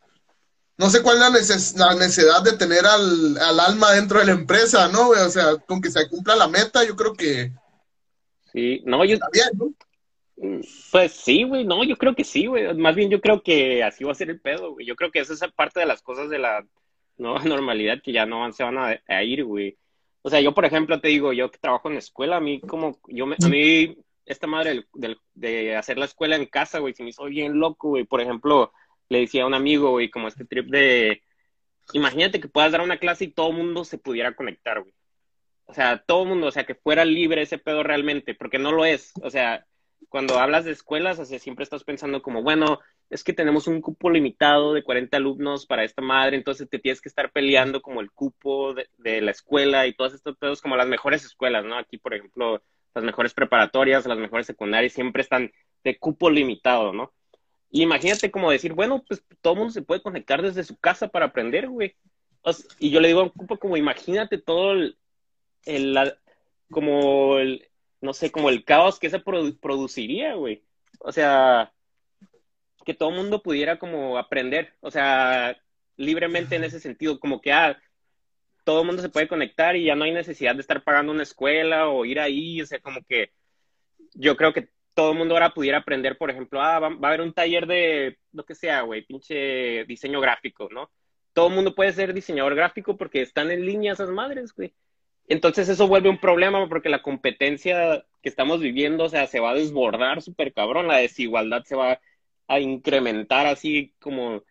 [0.77, 5.07] no sé cuál es la, necesidad de tener al, alma dentro de la empresa, ¿no,
[5.07, 5.21] güey?
[5.21, 7.51] O sea, con que se cumpla la meta, yo creo que.
[8.53, 9.15] Sí, no, yo.
[9.15, 9.73] Está bien, ¿no?
[10.91, 12.73] Pues sí, güey, no, yo creo que sí, güey.
[12.75, 14.85] Más bien yo creo que así va a ser el pedo, güey.
[14.85, 16.65] Yo creo que esa es parte de las cosas de la
[17.17, 19.77] nueva normalidad que ya no se van a, ir, güey.
[20.21, 22.99] O sea, yo, por ejemplo, te digo, yo que trabajo en escuela, a mí como,
[23.07, 24.85] yo me, a mí, esta madre
[25.33, 28.05] de hacer la escuela en casa, güey, se me hizo bien loco, güey.
[28.05, 28.71] Por ejemplo,
[29.09, 31.21] le decía a un amigo, güey, como este trip de,
[31.93, 34.93] imagínate que puedas dar una clase y todo el mundo se pudiera conectar, güey.
[35.65, 38.71] O sea, todo el mundo, o sea, que fuera libre ese pedo realmente, porque no
[38.71, 39.11] lo es.
[39.21, 39.67] O sea,
[40.07, 44.09] cuando hablas de escuelas, así siempre estás pensando como, bueno, es que tenemos un cupo
[44.09, 48.11] limitado de 40 alumnos para esta madre, entonces te tienes que estar peleando como el
[48.11, 51.77] cupo de, la escuela y todos estos pedos como las mejores escuelas, ¿no?
[51.77, 52.61] Aquí, por ejemplo,
[52.93, 55.51] las mejores preparatorias, las mejores secundarias siempre están
[55.83, 57.13] de cupo limitado, ¿no?
[57.71, 61.07] Y imagínate como decir, bueno, pues todo el mundo se puede conectar desde su casa
[61.07, 61.95] para aprender, güey.
[62.79, 64.97] y yo le digo a cupo como, imagínate todo el,
[65.65, 66.13] el
[66.69, 67.68] como el,
[68.01, 70.63] no sé, como el caos que se produciría, güey.
[70.99, 71.73] O sea,
[72.85, 75.57] que todo el mundo pudiera como aprender, o sea,
[75.97, 77.77] libremente en ese sentido, como que, ah,
[78.63, 81.23] todo el mundo se puede conectar y ya no hay necesidad de estar pagando una
[81.23, 83.31] escuela o ir ahí, o sea, como que
[84.13, 87.11] yo creo que todo el mundo ahora pudiera aprender, por ejemplo, ah, va, va a
[87.11, 90.89] haber un taller de lo que sea, güey, pinche diseño gráfico, ¿no?
[91.33, 94.73] todo el mundo puede ser diseñador gráfico porque están en línea esas madres, güey.
[95.29, 99.51] Entonces eso vuelve un problema porque la competencia que estamos viviendo, o sea, se va
[99.51, 102.01] a desbordar súper cabrón, la desigualdad se va
[102.47, 104.43] a incrementar así como,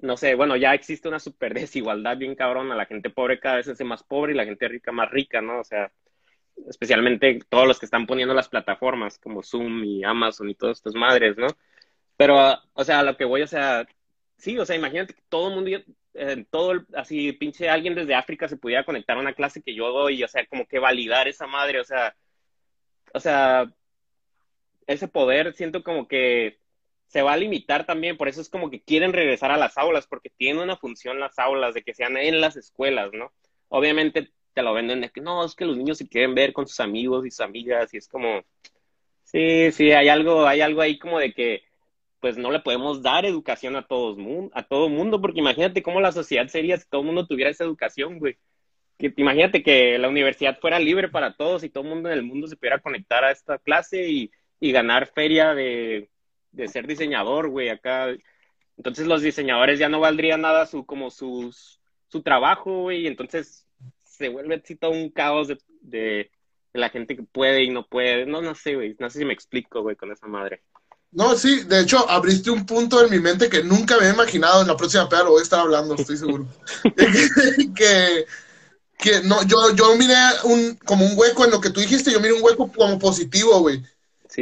[0.00, 3.68] no sé, bueno, ya existe una súper desigualdad bien cabrona, la gente pobre cada vez
[3.68, 5.60] es más pobre y la gente rica más rica, ¿no?
[5.60, 5.92] O sea,
[6.68, 10.94] especialmente todos los que están poniendo las plataformas como Zoom y Amazon y todas estas
[10.94, 11.48] madres, ¿no?
[12.16, 13.86] Pero, o sea, lo que voy, o sea,
[14.38, 15.70] sí, o sea, imagínate que todo el mundo,
[16.14, 19.90] eh, todo, así, pinche alguien desde África se pudiera conectar a una clase que yo
[19.90, 22.16] doy, o sea, como que validar esa madre, o sea,
[23.12, 23.66] o sea,
[24.86, 26.58] ese poder siento como que
[27.06, 30.06] se va a limitar también, por eso es como que quieren regresar a las aulas,
[30.06, 33.32] porque tienen una función las aulas, de que sean en las escuelas, ¿no?
[33.68, 36.66] Obviamente te lo venden de que no, es que los niños se quieren ver con
[36.66, 38.42] sus amigos y sus amigas, y es como,
[39.24, 41.64] sí, sí, hay algo, hay algo ahí como de que
[42.24, 44.16] pues no le podemos dar educación a todos
[44.54, 47.64] a todo mundo, porque imagínate cómo la sociedad sería si todo el mundo tuviera esa
[47.64, 48.38] educación, güey.
[48.96, 52.22] Que, imagínate que la universidad fuera libre para todos y todo el mundo en el
[52.22, 54.30] mundo se pudiera conectar a esta clase y,
[54.72, 56.08] ganar feria de,
[56.66, 58.08] ser diseñador, güey, acá.
[58.78, 63.66] Entonces los diseñadores ya no valdrían nada su, como sus, su trabajo, güey, y entonces
[64.02, 66.30] se vuelve así todo un caos de, de
[66.72, 68.24] la gente que puede y no puede.
[68.24, 70.62] No, no sé, güey, no sé si me explico, güey, con esa madre.
[71.14, 74.62] No, sí, de hecho, abriste un punto en mi mente que nunca me he imaginado.
[74.62, 76.46] En la próxima peda lo voy a estar hablando, estoy seguro.
[77.76, 78.26] que,
[78.98, 82.20] que no, yo, yo miré un, como un hueco en lo que tú dijiste, yo
[82.20, 83.80] miré un hueco como positivo, güey.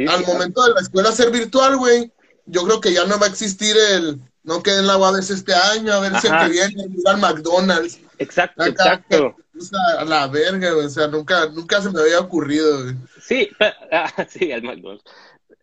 [0.07, 2.11] Al momento de la escuela ser virtual, güey,
[2.47, 5.93] yo creo que ya no va a existir el no queden la UABS este año,
[5.93, 7.99] a ver si el que viene ir al McDonald's.
[8.17, 9.35] Exacto, exacto.
[9.57, 10.87] o sea, a la verga, güey.
[10.87, 12.95] O sea, nunca, nunca se me había ocurrido, güey.
[13.21, 13.49] Sí,
[13.91, 15.03] ah, sí, al McDonald's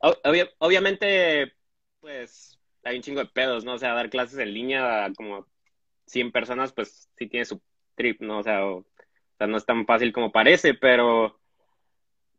[0.00, 1.52] obviamente,
[2.00, 3.74] pues hay un chingo de pedos, ¿no?
[3.74, 5.46] O sea, dar clases en línea a como
[6.06, 7.60] 100 personas, pues sí tiene su
[7.94, 8.38] trip, ¿no?
[8.38, 8.86] O sea, o,
[9.38, 11.38] sea, no es tan fácil como parece, pero,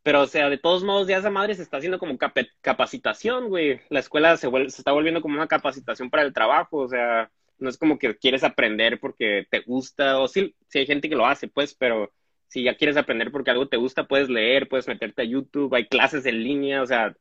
[0.04, 2.18] pero, o sea, de todos modos, ya esa madre se está haciendo como
[2.62, 3.82] capacitación, güey.
[3.90, 7.70] La escuela se, se está volviendo como una capacitación para el trabajo, o sea, no
[7.70, 11.28] es como que quieres aprender porque te gusta, o sí, sí hay gente que lo
[11.28, 12.12] hace, pues, pero
[12.48, 15.88] si ya quieres aprender porque algo te gusta, puedes leer, puedes meterte a YouTube, hay
[15.88, 17.16] clases en línea, o sea,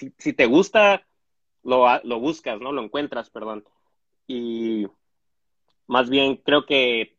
[0.00, 1.06] si, si te gusta,
[1.62, 2.72] lo, lo buscas, ¿no?
[2.72, 3.64] Lo encuentras, perdón.
[4.26, 4.86] Y
[5.86, 7.16] más bien creo que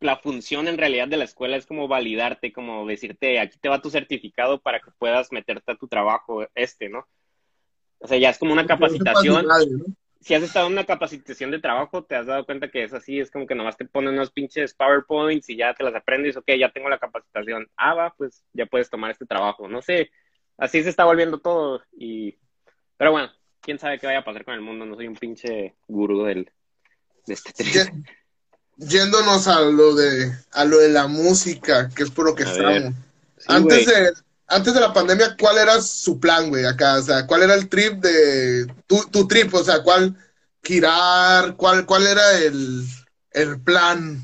[0.00, 3.80] la función en realidad de la escuela es como validarte, como decirte, aquí te va
[3.80, 7.06] tu certificado para que puedas meterte a tu trabajo este, ¿no?
[7.98, 9.46] O sea, ya es como una capacitación.
[10.20, 13.20] Si has estado en una capacitación de trabajo, te has dado cuenta que es así,
[13.20, 16.50] es como que nomás te ponen unos pinches PowerPoints y ya te las aprendes, ok,
[16.58, 17.68] ya tengo la capacitación.
[17.76, 19.68] Ah, va, pues ya puedes tomar este trabajo.
[19.68, 20.10] No sé,
[20.58, 21.82] así se está volviendo todo.
[21.96, 22.36] Y,
[22.96, 24.84] pero bueno, quién sabe qué vaya a pasar con el mundo.
[24.84, 26.50] No soy un pinche gurú del,
[27.26, 27.92] de este
[28.76, 32.94] Yéndonos a lo de a lo de la música, que es por lo que estamos.
[33.48, 34.12] antes de
[34.46, 36.96] antes de la pandemia, ¿cuál era su plan, güey, acá?
[36.96, 39.52] O sea, ¿cuál era el trip de tu, tu trip?
[39.52, 40.16] O sea, ¿cuál
[40.62, 41.54] girar?
[41.56, 42.84] ¿Cuál, cuál era el,
[43.32, 44.22] el plan?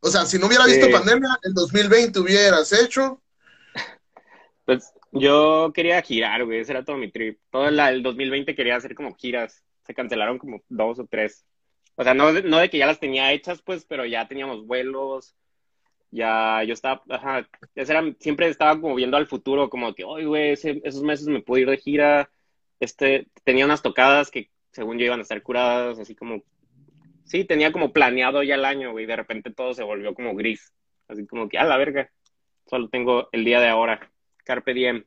[0.00, 3.20] O sea, si no hubiera visto pandemia, el 2020 hubieras hecho.
[4.66, 7.38] Pues yo quería girar, güey, ese era todo mi trip.
[7.50, 9.62] Todo el 2020 quería hacer como giras.
[9.86, 11.44] Se cancelaron como dos o tres.
[11.96, 15.34] O sea, no, no de que ya las tenía hechas, pues, pero ya teníamos vuelos.
[16.10, 20.52] Ya yo estaba, ajá, era, siempre estaba como viendo al futuro, como que, oye, güey,
[20.52, 22.30] esos meses me puedo ir de gira.
[22.80, 26.42] Este, tenía unas tocadas que según yo iban a estar curadas, así como,
[27.24, 30.72] sí, tenía como planeado ya el año, güey, de repente todo se volvió como gris.
[31.08, 32.10] Así como que, a la verga,
[32.66, 34.13] solo tengo el día de ahora.
[34.44, 35.04] Carpe diem.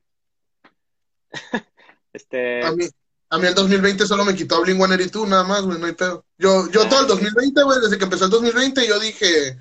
[2.13, 2.65] este...
[2.65, 2.89] A mí,
[3.29, 5.93] a mí el 2020 solo me quitó a Blink tú nada más, güey, no hay
[5.93, 6.25] pedo.
[6.37, 9.57] Yo, yo todo el 2020, güey, desde que empezó el 2020, yo dije,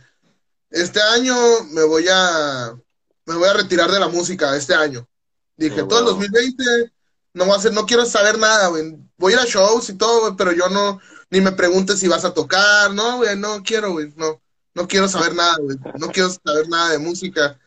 [0.71, 1.35] este año
[1.71, 2.75] me voy a,
[3.27, 5.07] me voy a retirar de la música, este año.
[5.57, 6.65] Dije, todo el 2020
[7.35, 8.97] no voy a hacer, no quiero saber nada, güey.
[9.19, 12.09] Voy a ir a shows y todo, güey, pero yo no, ni me preguntes si
[12.09, 14.41] vas a tocar, no, güey, no quiero, güey, no,
[14.75, 17.59] no quiero saber nada, güey, no quiero saber nada de música.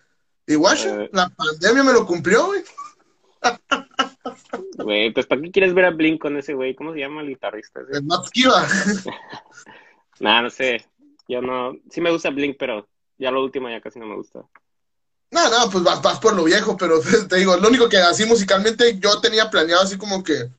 [0.49, 1.09] Y eh.
[1.13, 2.63] la pandemia me lo cumplió, güey.
[4.77, 6.73] Güey, pues ¿para qué quieres ver a Blink con ese güey?
[6.73, 7.81] ¿Cómo se llama el guitarrista?
[7.91, 8.65] Es Matt Kiva.
[10.19, 10.85] nah, no sé.
[11.27, 11.73] Yo no.
[11.91, 14.39] Sí me gusta Blink, pero ya lo último ya casi no me gusta.
[15.31, 18.97] No, no, pues vas, por lo viejo, pero te digo, lo único que así musicalmente
[18.99, 20.49] yo tenía planeado así como que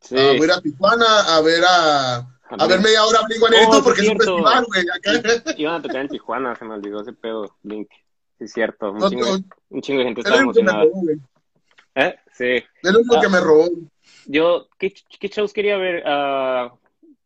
[0.00, 0.16] sí.
[0.16, 4.08] a ir a Tijuana a ver a, a, ver media hora Blink oh, porque es
[4.08, 4.86] un festival, güey.
[5.56, 7.88] Iban a tocar en Tijuana, se me olvidó ese pedo, Blink.
[8.40, 8.92] Sí, es cierto.
[8.92, 9.26] Un, chingo,
[9.68, 10.86] un chingo de gente estaba emocionada.
[11.94, 12.16] ¿Eh?
[12.32, 12.64] Sí.
[12.82, 13.68] El único que me robó.
[14.24, 16.02] Yo, ¿qué, ¿qué, shows quería ver?
[16.06, 16.74] Uh,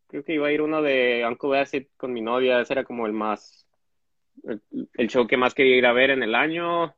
[0.08, 3.06] creo que iba a ir uno de Uncle Bassett con mi novia, ese era como
[3.06, 3.64] el más,
[4.42, 6.96] el, show que más quería ir a ver en el año.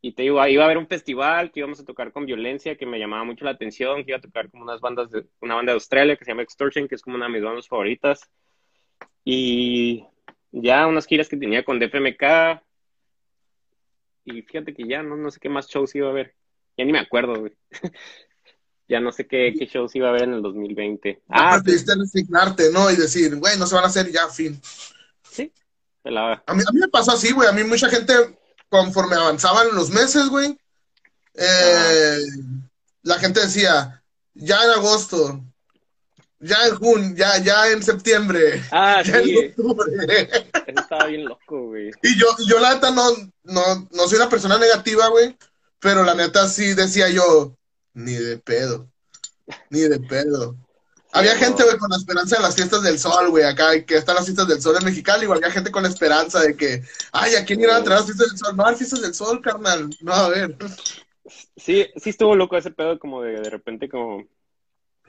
[0.00, 2.86] Y te digo, iba a haber un festival que íbamos a tocar con violencia, que
[2.86, 5.70] me llamaba mucho la atención, que iba a tocar como unas bandas de, una banda
[5.70, 8.28] de Australia que se llama Extortion, que es como una de mis bandas favoritas.
[9.24, 10.04] Y
[10.50, 12.60] ya unas giras que tenía con DFMK.
[14.32, 16.34] Y fíjate que ya no, no sé qué más shows iba a haber.
[16.76, 17.52] Ya ni me acuerdo, güey.
[18.88, 21.22] ya no sé qué, qué, shows iba a haber en el 2020.
[21.28, 22.90] Ah, pues, resignarte, ¿no?
[22.90, 24.60] Y decir, güey, no se van a hacer ya, fin.
[25.22, 25.52] Sí.
[26.04, 27.48] A mí, a mí me pasó así, güey.
[27.48, 28.12] A mí mucha gente
[28.70, 30.56] conforme avanzaban los meses, güey,
[31.34, 32.18] eh,
[33.02, 34.02] la gente decía,
[34.34, 35.44] ya en agosto,
[36.40, 38.62] ya en junio, ya, ya en septiembre.
[38.72, 39.36] Ah, ya sí.
[39.36, 40.28] En octubre.
[40.66, 41.90] estaba bien loco, güey.
[42.02, 43.10] Y yo, yo la neta no,
[43.44, 45.36] no, no soy una persona negativa, güey,
[45.78, 47.56] pero la neta sí decía yo,
[47.94, 48.88] ni de pedo,
[49.68, 50.56] ni de pedo.
[51.12, 54.14] Había gente, güey, con la esperanza de las fiestas del sol, güey, acá, que están
[54.14, 57.34] las fiestas del sol en Mexicali, igual había gente con la esperanza de que, ay,
[57.34, 58.56] ¿a quién irán a traer las fiestas del sol?
[58.56, 60.56] No, hay fiestas del sol, carnal, no, a ver.
[61.56, 64.24] Sí, sí estuvo loco ese pedo, como de, de repente, como,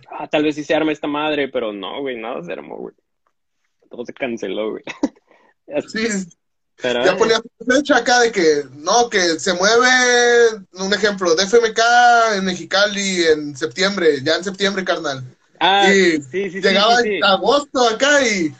[0.10, 2.96] ah, tal vez sí se arma esta madre, pero no, güey, nada se armó, güey.
[3.90, 4.84] Todo se canceló, güey.
[5.88, 6.08] sí,
[6.82, 11.80] pero, ya ponía fecha acá de que, no, que se mueve, un ejemplo, DFMK
[12.38, 15.24] en Mexicali en septiembre, ya en septiembre, carnal
[15.64, 18.52] Ah, y sí, sí, llegaba en agosto acá y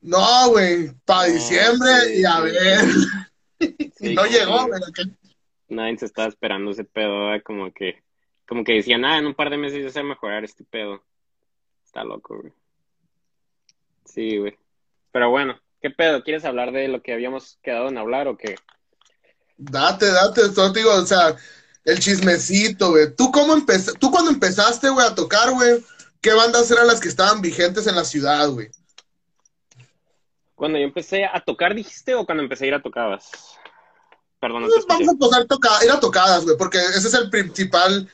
[0.00, 2.80] no, güey, para diciembre y a ver.
[4.00, 4.80] y no llegó, güey.
[5.68, 8.02] Nadie se estaba esperando ese pedo, como que,
[8.50, 10.64] como que decían, ah, en un par de meses ya se va a mejorar este
[10.64, 11.00] pedo.
[11.86, 12.52] Está loco, güey.
[14.04, 14.58] Sí, güey.
[15.12, 16.24] Pero bueno, ¿qué pedo?
[16.24, 18.56] ¿Quieres hablar de lo que habíamos quedado en hablar o qué?
[19.56, 21.36] Date, date, todo digo, o sea,
[21.84, 23.14] el chismecito, güey.
[23.14, 24.00] ¿Tú cómo empezaste?
[24.00, 25.84] ¿Tú cuando empezaste, güey, a tocar, güey?
[26.20, 28.68] ¿Qué bandas eran las que estaban vigentes en la ciudad, güey?
[30.56, 33.30] Cuando yo empecé a tocar, dijiste, o cuando empecé a ir a tocadas?
[34.40, 35.46] Perdón, no pues vamos a pasar
[35.80, 38.10] a ir a tocadas, güey, porque ese es el principal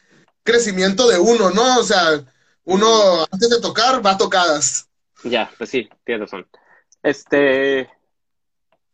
[0.47, 1.79] crecimiento de uno, ¿no?
[1.79, 2.25] O sea,
[2.65, 4.89] uno antes de tocar va a tocadas.
[5.25, 6.47] Ya, pues sí, tienes razón.
[7.03, 7.91] Este,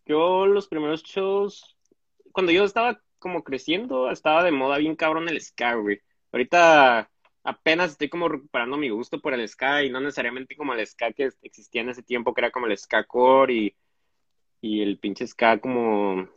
[0.04, 1.76] yo los primeros shows,
[2.32, 6.00] cuando yo estaba como creciendo, estaba de moda bien cabrón el ska, güey.
[6.32, 7.08] Ahorita
[7.44, 11.12] apenas estoy como recuperando mi gusto por el ska y no necesariamente como el ska
[11.12, 13.76] que existía en ese tiempo, que era como el ska core y,
[14.60, 16.28] y el pinche ska como...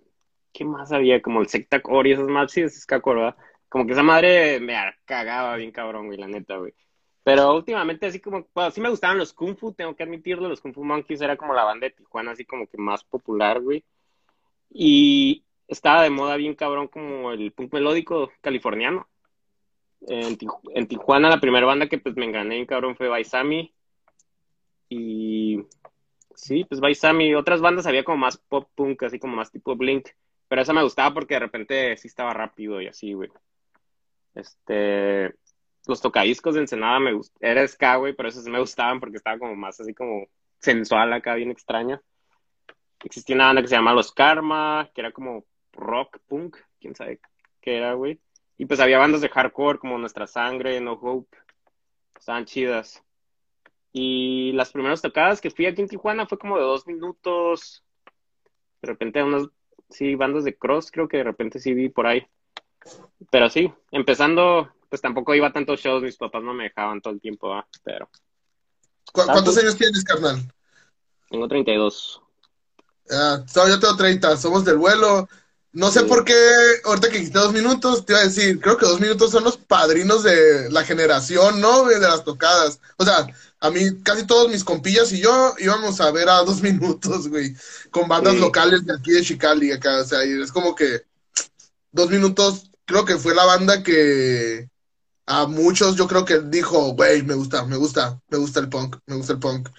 [0.54, 1.22] ¿Qué más había?
[1.22, 3.38] Como el secta core y esos más, sí, es ska core, ¿verdad?
[3.70, 4.76] Como que esa madre me
[5.06, 6.74] cagaba bien cabrón, güey, la neta, güey.
[7.24, 10.62] Pero últimamente así como, bueno, sí me gustaban los Kung Fu, tengo que admitirlo, los
[10.62, 13.84] Kung Fu Monkeys era como la banda de Tijuana, así como que más popular, güey.
[14.70, 19.08] Y estaba de moda bien cabrón como el punk melódico californiano.
[20.08, 20.38] En,
[20.88, 23.74] Tijuana la primera banda que pues me engané, cabrón, fue Baisami.
[24.90, 25.64] Y
[26.36, 27.34] sí, pues Baisami.
[27.36, 30.10] Otras bandas había como más pop punk, así como más tipo Blink.
[30.48, 33.32] Pero esa me gustaba porque de repente sí estaba rápido y así, güey.
[34.36, 35.34] Este,
[35.88, 39.40] los tocadiscos de Ensenada me gustaban, era ska, güey, pero esos me gustaban porque estaba
[39.40, 40.28] como más así como
[40.60, 42.02] sensual acá, bien extraña.
[43.04, 47.20] Existía una banda que se llamaba Los Karma, que era como rock punk, quién sabe
[47.62, 48.20] qué era, güey.
[48.58, 51.38] Y pues había bandas de hardcore como Nuestra Sangre, No Hope.
[52.18, 53.04] Estaban chidas.
[53.92, 57.84] Y las primeras tocadas que fui aquí en Tijuana fue como de dos minutos.
[58.82, 59.48] De repente unas,
[59.90, 62.26] sí, bandas de cross, creo que de repente sí vi por ahí.
[63.32, 67.14] Pero sí, empezando, pues tampoco iba a tantos shows, mis papás no me dejaban todo
[67.14, 67.68] el tiempo, ¿ah?
[67.84, 68.10] pero...
[69.12, 70.42] ¿Cuántos años tienes, carnal?
[71.30, 72.22] Tengo 32.
[73.10, 75.28] Ah, yo tengo 30, somos del vuelo.
[75.72, 76.34] No sé por qué,
[76.86, 79.58] ahorita que quité dos minutos, te iba a decir, creo que dos minutos son los
[79.58, 81.84] padrinos de la generación, ¿no?
[81.84, 82.80] De las tocadas.
[82.96, 83.28] O sea,
[83.60, 87.54] a mí, casi todos mis compillas y yo íbamos a ver a dos minutos, güey,
[87.92, 90.00] con bandas locales de aquí de Chicali, acá.
[90.00, 91.02] O sea, y es como que
[91.92, 94.68] dos minutos, creo que fue la banda que
[95.28, 98.98] a muchos yo creo que dijo, güey, me gusta, me gusta, me gusta el punk,
[99.08, 99.70] me gusta el punk.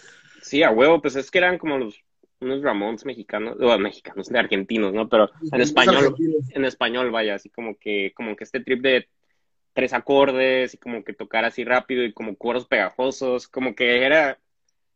[0.43, 1.95] Sí, a huevo, pues es que eran como los
[2.41, 5.09] unos Ramones mexicanos, o mexicanos, de argentinos, ¿no?
[5.09, 6.15] Pero en español,
[6.51, 9.09] en español, vaya, así como que, como que este trip de
[9.73, 14.39] tres acordes y como que tocar así rápido y como coros pegajosos, como que era,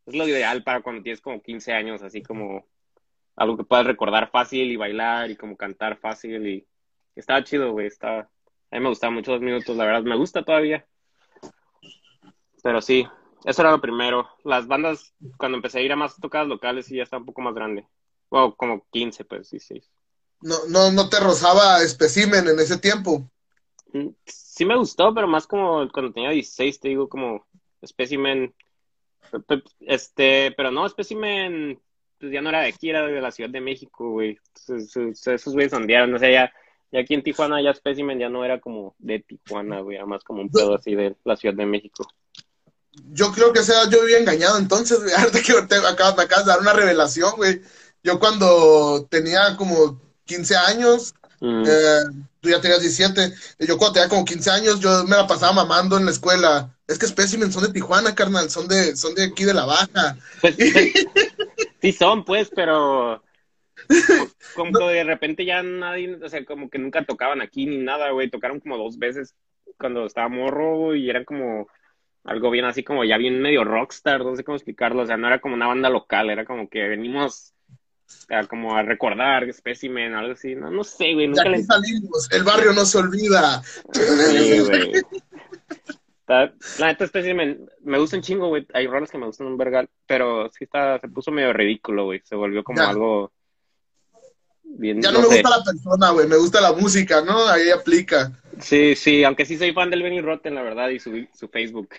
[0.07, 2.66] es lo ideal para cuando tienes como 15 años, así como
[3.37, 6.66] algo que puedas recordar fácil y bailar y como cantar fácil y
[7.16, 10.42] estaba chido, güey, estaba, a mí me gustaba mucho dos minutos, la verdad, me gusta
[10.42, 10.86] todavía.
[12.62, 13.06] Pero sí,
[13.44, 14.28] eso era lo primero.
[14.44, 17.40] Las bandas, cuando empecé a ir a más tocadas locales, sí ya está un poco
[17.40, 17.86] más grande.
[18.30, 19.90] Bueno, como 15, pues, 16.
[20.42, 23.30] No, no, no te rozaba especimen en ese tiempo.
[23.92, 27.46] Mm, sí me gustó, pero más como cuando tenía 16, te digo, como
[27.80, 28.54] especimen.
[29.80, 31.80] Este, pero no, Specimen,
[32.18, 34.38] pues ya no era de aquí, era de la Ciudad de México, güey.
[34.66, 36.52] esos güeyes sondearon, o sea, ya,
[36.93, 40.24] ya aquí en Tijuana ya Specimen ya no era como de Tijuana, güey, era más
[40.24, 42.07] como un pedo así de la Ciudad de México.
[43.12, 46.47] Yo creo que sea, yo vivía engañado entonces, güey, ahorita que te acabas, me acabas
[46.47, 47.61] de dar una revelación, güey.
[48.03, 51.62] Yo cuando tenía como 15 años, mm.
[51.66, 52.05] eh,
[52.41, 55.97] tú ya tenías 17, yo cuando tenía como 15 años, yo me la pasaba mamando
[55.97, 56.76] en la escuela.
[56.88, 60.16] Es que Specimen son de Tijuana, carnal, son de, son de aquí de la Baja.
[60.41, 60.57] Pues,
[61.82, 63.22] sí son, pues, pero
[64.57, 68.11] como, que de repente ya nadie, o sea, como que nunca tocaban aquí ni nada,
[68.11, 68.30] güey.
[68.30, 69.34] Tocaron como dos veces
[69.78, 71.68] cuando estaba morro y eran como
[72.24, 75.03] algo bien así como ya bien medio rockstar, no sé cómo explicarlo.
[75.03, 77.55] O sea, no era como una banda local, era como que venimos
[78.49, 81.28] como a recordar Specimen, algo así, no, no sé, güey.
[81.28, 83.62] Nunca ya salimos, el barrio no se olvida.
[83.93, 84.93] Sí, güey.
[86.26, 88.66] La neta Specimen, me gusta un chingo, güey.
[88.72, 92.20] Hay roles que me gustan un vergal, pero sí está, se puso medio ridículo, güey.
[92.24, 93.32] Se volvió como algo
[94.79, 95.03] bien.
[95.03, 97.47] Ya no, me gusta la persona, güey, me gusta la música, ¿no?
[97.47, 98.33] Ahí aplica.
[98.61, 101.91] Sí, sí, aunque sí soy fan del Benny Rotten, la verdad, y su, su Facebook.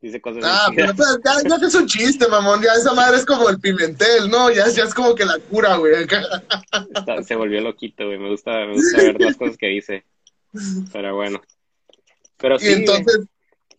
[0.00, 2.60] Dice cosas Ah, pero pues, ya, ya es un chiste, mamón.
[2.60, 4.50] Ya esa madre es como el pimentel, ¿no?
[4.50, 5.94] Ya, ya es como que la cura, güey.
[7.24, 8.18] se volvió loquito, güey.
[8.18, 10.04] Me gusta, me gusta ver las cosas que dice.
[10.92, 11.40] Pero bueno.
[12.36, 13.20] Pero sí, y entonces,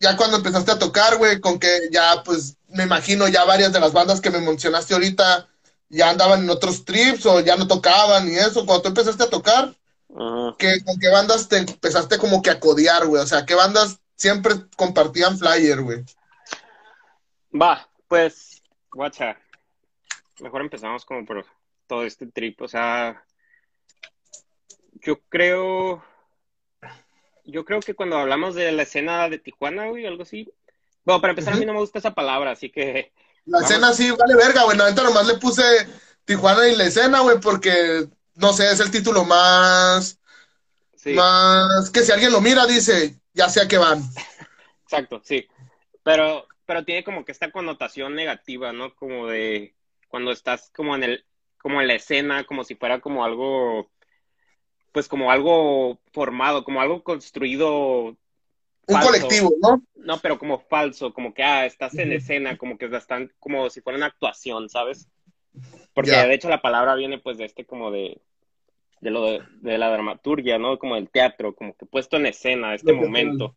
[0.00, 3.80] ya cuando empezaste a tocar, güey, con que ya, pues, me imagino ya varias de
[3.80, 5.46] las bandas que me mencionaste ahorita
[5.94, 8.66] ya andaban en otros trips o ya no tocaban y eso.
[8.66, 9.74] Cuando tú empezaste a tocar,
[10.08, 13.22] ¿con qué bandas te empezaste como que a codear, güey?
[13.22, 16.04] O sea, ¿qué bandas siempre compartían flyer, güey.
[17.52, 19.38] Va, pues, guacha.
[20.40, 21.46] Mejor empezamos como por
[21.86, 22.60] todo este trip.
[22.62, 23.24] O sea,
[24.94, 26.04] yo creo.
[27.44, 30.50] Yo creo que cuando hablamos de la escena de Tijuana, güey, algo así.
[31.04, 33.12] Bueno, para empezar, a mí no me gusta esa palabra, así que.
[33.46, 34.78] La escena sí, vale verga, güey.
[34.78, 35.62] Ahorita nomás le puse
[36.24, 40.18] Tijuana y la escena, güey, porque, no sé, es el título más.
[40.96, 41.12] Sí.
[41.12, 41.90] Más.
[41.90, 44.02] Que si alguien lo mira, dice, ya sé a qué van.
[44.84, 45.46] Exacto, sí.
[46.02, 48.94] Pero, pero tiene como que esta connotación negativa, ¿no?
[48.94, 49.74] Como de
[50.08, 51.26] cuando estás como en el,
[51.58, 53.90] como en la escena, como si fuera como algo,
[54.92, 58.16] pues como algo formado, como algo construido.
[58.86, 59.82] Un colectivo, ¿no?
[59.96, 63.80] No, pero como falso, como que, ah, estás en escena, como que están, como si
[63.80, 65.08] fuera una actuación, ¿sabes?
[65.94, 68.20] Porque de hecho la palabra viene pues de este como de,
[69.00, 70.78] de lo de, la dramaturgia, ¿no?
[70.78, 73.56] Como el teatro, como que puesto en escena, este momento.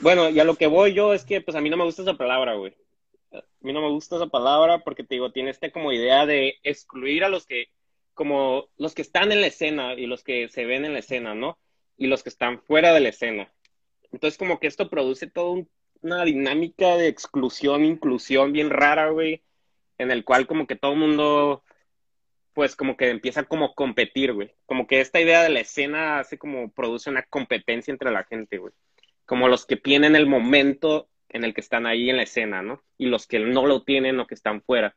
[0.00, 2.02] Bueno, y a lo que voy yo es que, pues a mí no me gusta
[2.02, 2.74] esa palabra, güey.
[3.32, 6.56] A mí no me gusta esa palabra porque te digo, tiene este como idea de
[6.62, 7.68] excluir a los que,
[8.14, 11.34] como los que están en la escena y los que se ven en la escena,
[11.34, 11.58] ¿no?
[11.96, 13.52] Y los que están fuera de la escena.
[14.12, 15.64] Entonces, como que esto produce toda
[16.02, 19.42] una dinámica de exclusión, inclusión bien rara, güey,
[19.98, 21.62] en el cual como que todo el mundo
[22.56, 24.54] pues como que empieza como competir, güey.
[24.64, 28.56] Como que esta idea de la escena hace como produce una competencia entre la gente,
[28.56, 28.72] güey.
[29.26, 32.82] Como los que tienen el momento en el que están ahí en la escena, ¿no?
[32.96, 34.96] Y los que no lo tienen o que están fuera.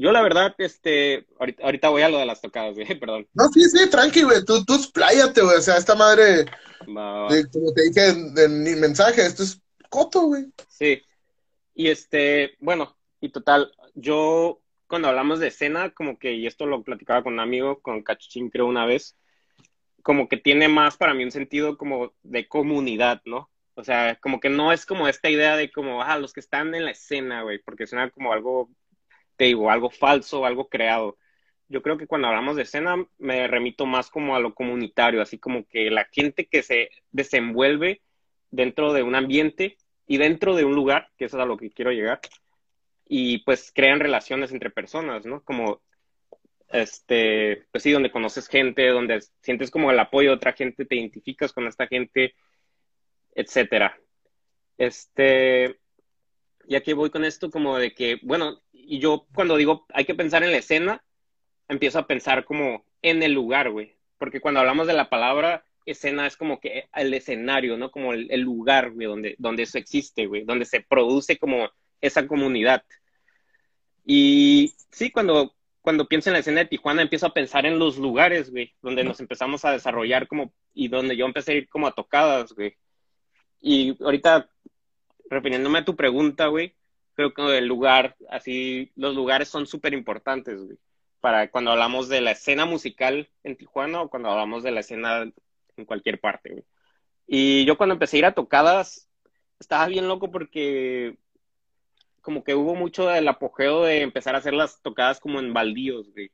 [0.00, 3.28] Yo la verdad, este, ahorita, voy a lo de las tocadas, güey, perdón.
[3.34, 6.46] No, sí, sí, tranqui, güey, tú, tú expláyate, güey, o sea, esta madre,
[6.86, 10.46] como te dije en, mi mensaje, esto es coto, güey.
[10.68, 11.02] Sí,
[11.74, 16.82] y este, bueno, y total, yo cuando hablamos de escena, como que, y esto lo
[16.82, 19.18] platicaba con un amigo, con Cachuchín creo una vez,
[20.02, 23.50] como que tiene más para mí un sentido como de comunidad, ¿no?
[23.74, 26.74] O sea, como que no es como esta idea de como, ah, los que están
[26.74, 28.70] en la escena, güey, porque suena como algo,
[29.40, 31.16] te digo, algo falso, algo creado.
[31.66, 35.38] Yo creo que cuando hablamos de escena me remito más como a lo comunitario, así
[35.38, 38.02] como que la gente que se desenvuelve
[38.50, 41.70] dentro de un ambiente y dentro de un lugar, que eso es a lo que
[41.70, 42.20] quiero llegar,
[43.08, 45.42] y pues crean relaciones entre personas, ¿no?
[45.42, 45.80] Como,
[46.68, 50.96] este, pues sí, donde conoces gente, donde sientes como el apoyo de otra gente, te
[50.96, 52.34] identificas con esta gente,
[53.34, 53.98] etcétera.
[54.76, 55.80] Este,
[56.70, 60.14] y aquí voy con esto como de que, bueno, y yo cuando digo hay que
[60.14, 61.04] pensar en la escena,
[61.68, 66.26] empiezo a pensar como en el lugar, güey, porque cuando hablamos de la palabra escena
[66.26, 67.90] es como que el escenario, ¿no?
[67.90, 71.70] Como el, lugar, güey, donde, donde eso existe, güey, donde se produce como
[72.00, 72.84] esa comunidad.
[74.04, 77.98] Y sí, cuando, cuando pienso en la escena de Tijuana, empiezo a pensar en los
[77.98, 81.86] lugares, güey, donde nos empezamos a desarrollar como, y donde yo empecé a ir como
[81.86, 82.76] a tocadas, güey.
[83.60, 84.48] Y ahorita,
[85.28, 86.74] refiriéndome a tu pregunta, güey,
[87.28, 90.78] creo que el lugar, así, los lugares son súper importantes, güey,
[91.20, 95.30] para cuando hablamos de la escena musical en Tijuana o cuando hablamos de la escena
[95.76, 96.64] en cualquier parte, güey.
[97.26, 99.08] Y yo cuando empecé a ir a tocadas,
[99.60, 101.16] estaba bien loco porque
[102.22, 106.10] como que hubo mucho del apogeo de empezar a hacer las tocadas como en baldíos,
[106.12, 106.32] güey.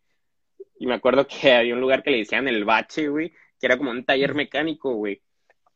[0.78, 3.30] Y me acuerdo que había un lugar que le decían el bache, güey,
[3.60, 5.22] que era como un taller mecánico, güey.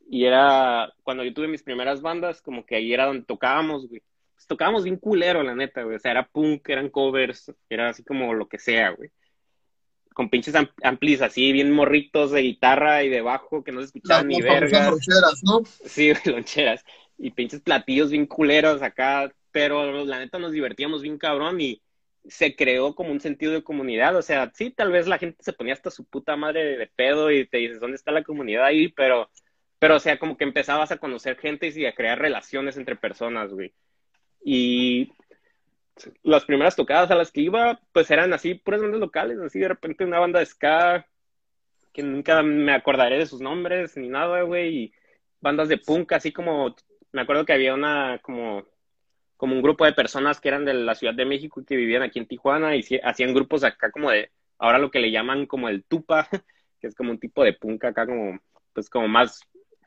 [0.08, 4.02] Y era, cuando yo tuve mis primeras bandas, como que ahí era donde tocábamos, güey.
[4.41, 5.97] Pues tocábamos bien culero, la neta, güey.
[5.97, 9.11] O sea, era punk, eran covers, era así como lo que sea, güey.
[10.14, 14.28] Con pinches amplis así, bien morritos de guitarra y de bajo, que no se escuchaban
[14.28, 14.93] ni vergas.
[14.93, 15.61] loncheras, ¿no?
[15.84, 16.82] Sí, loncheras.
[17.18, 21.82] Y pinches platillos bien culeros acá, pero la neta nos divertíamos bien cabrón y
[22.24, 24.16] se creó como un sentido de comunidad.
[24.16, 27.30] O sea, sí, tal vez la gente se ponía hasta su puta madre de pedo
[27.30, 28.88] y te dices, ¿dónde está la comunidad ahí?
[28.88, 29.30] Pero,
[29.78, 33.53] pero o sea, como que empezabas a conocer gente y a crear relaciones entre personas,
[33.53, 33.74] güey.
[34.43, 35.12] Y
[36.22, 39.68] las primeras tocadas a las que iba, pues eran así, puras bandas locales, así de
[39.68, 41.07] repente una banda de ska,
[41.93, 44.95] que nunca me acordaré de sus nombres ni nada, güey, y
[45.41, 46.74] bandas de punk, así como,
[47.12, 48.64] me acuerdo que había una como
[49.41, 52.03] como un grupo de personas que eran de la Ciudad de México y que vivían
[52.03, 55.70] aquí en Tijuana y hacían grupos acá como de, ahora lo que le llaman como
[55.70, 56.28] el tupa,
[56.78, 58.38] que es como un tipo de punk acá como,
[58.74, 59.41] pues como más,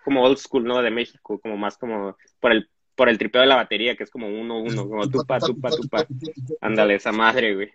[0.04, 0.82] como old school, ¿no?
[0.82, 4.12] De México, como más como por el, por el tripeo de la batería, que es
[4.12, 6.08] como uno, uno, como tupa, tupa, tupa.
[6.62, 7.72] Ándale, esa madre, güey.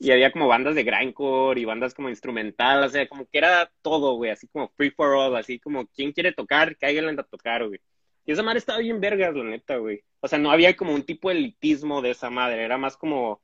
[0.00, 3.70] Y había como bandas de grindcore y bandas como instrumental, o sea, como que era
[3.82, 6.76] todo, güey, así como free for all, así como, ¿quién quiere tocar?
[6.76, 7.80] Cáiganle a tocar, güey.
[8.24, 10.04] Y esa madre estaba bien vergas, la neta, güey.
[10.20, 12.62] O sea, no había como un tipo de elitismo de esa madre.
[12.62, 13.40] Era más como,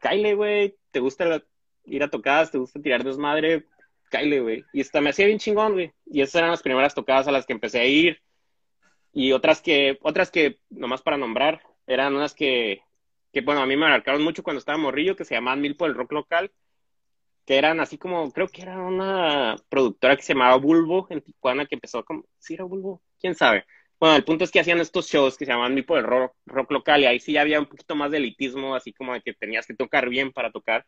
[0.00, 1.42] Kyle, güey, ¿te gusta
[1.84, 2.50] ir a tocadas?
[2.50, 3.66] ¿Te gusta tirar desmadre?
[4.10, 4.64] Kyle, güey.
[4.72, 5.92] Y esta me hacía bien chingón, güey.
[6.06, 8.22] Y esas eran las primeras tocadas a las que empecé a ir.
[9.14, 12.82] Y otras que, otras que, nomás para nombrar, eran unas que,
[13.32, 15.88] que bueno, a mí me marcaron mucho cuando estaba morrillo, que se llamaban Mil por
[15.88, 16.52] el rock local
[17.44, 21.66] que eran así como, creo que era una productora que se llamaba Bulbo en Tijuana,
[21.66, 23.02] que empezó como, ¿sí era Bulbo?
[23.20, 23.64] ¿Quién sabe?
[24.00, 26.34] Bueno, el punto es que hacían estos shows que se llamaban Mi por el rock,
[26.46, 29.34] rock, local y ahí sí había un poquito más de elitismo, así como de que
[29.34, 30.86] tenías que tocar bien para tocar.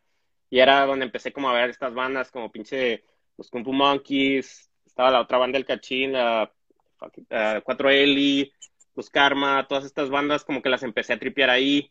[0.50, 3.04] Y era donde empecé como a ver estas bandas como pinche
[3.36, 6.50] los Kung Monkeys, estaba la otra banda del Cachín, la
[6.98, 8.52] 4L,
[8.94, 11.90] los Karma, todas estas bandas como que las empecé a tripear ahí.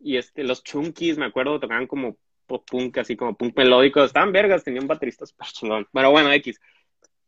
[0.00, 2.16] Y este, los Chunkies, me acuerdo, tocaban como
[2.46, 5.88] pop punk, así como punk melódico, estaban vergas, tenía un baterista súper chingón.
[5.92, 6.60] Pero bueno, X.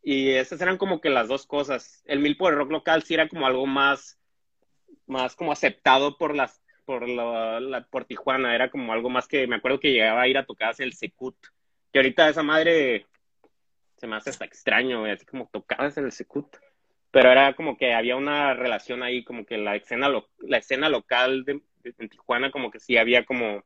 [0.02, 2.02] Y esas eran como que las dos cosas.
[2.06, 4.18] El mil por el rock local sí era como algo más,
[5.06, 9.56] más como aceptado por las, por la, por Tijuana, era como algo más que me
[9.56, 11.36] acuerdo que llegaba a ir a tocar el Secut,
[11.92, 13.06] que ahorita esa madre
[13.96, 16.56] se me hace hasta extraño, así como tocabas en el Secut.
[17.10, 20.08] Pero era como que había una relación ahí, como que la escena,
[20.38, 23.64] la escena local de, en Tijuana, como que sí había como,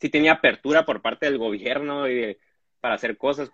[0.00, 2.38] sí tenía apertura por parte del gobierno y
[2.80, 3.50] para hacer cosas.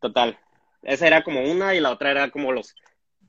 [0.00, 0.38] Total,
[0.82, 2.74] esa era como una y la otra era como los,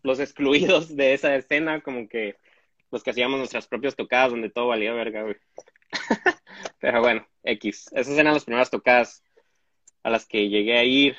[0.04, 2.38] los excluidos de esa escena, como que
[2.92, 5.36] los que hacíamos nuestras propias tocadas donde todo valía verga, güey.
[6.80, 7.90] Pero bueno, X.
[7.94, 9.24] Esas eran las primeras tocadas
[10.04, 11.16] a las que llegué a ir.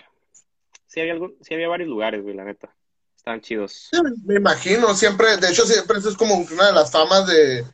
[0.86, 2.74] Sí había, algo, sí había varios lugares, güey, la neta.
[3.16, 3.90] Estaban chidos.
[4.24, 7.64] me imagino, siempre, de hecho, siempre eso es como una de las famas de,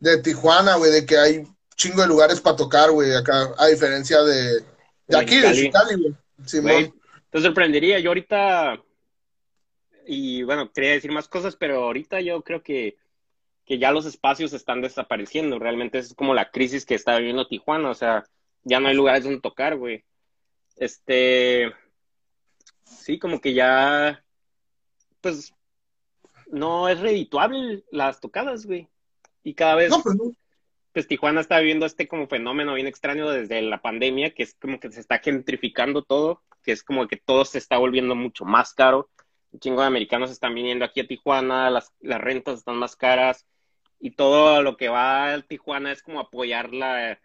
[0.00, 1.44] de Tijuana, güey, de que hay
[1.76, 4.64] chingo de lugares para tocar, güey, acá, a diferencia de,
[5.06, 6.14] de aquí, de Cali, güey.
[6.44, 6.60] Sí,
[7.30, 7.98] te sorprendería.
[8.00, 8.82] Yo ahorita,
[10.06, 12.96] y bueno, quería decir más cosas, pero ahorita yo creo que,
[13.64, 15.58] que ya los espacios están desapareciendo.
[15.58, 17.90] Realmente es como la crisis que está viviendo Tijuana.
[17.90, 18.24] O sea,
[18.64, 20.04] ya no hay lugares donde tocar, güey.
[20.76, 21.72] Este,
[22.84, 24.24] sí, como que ya,
[25.20, 25.54] pues,
[26.50, 28.88] no es redituable las tocadas, güey.
[29.42, 30.16] Y cada vez, no, pues,
[30.92, 34.80] pues Tijuana está viviendo este como fenómeno bien extraño desde la pandemia, que es como
[34.80, 38.74] que se está gentrificando todo que es como que todo se está volviendo mucho más
[38.74, 39.08] caro.
[39.52, 43.46] Un chingo de americanos están viniendo aquí a Tijuana, las, las rentas están más caras
[43.98, 47.18] y todo lo que va a Tijuana es como apoyar la,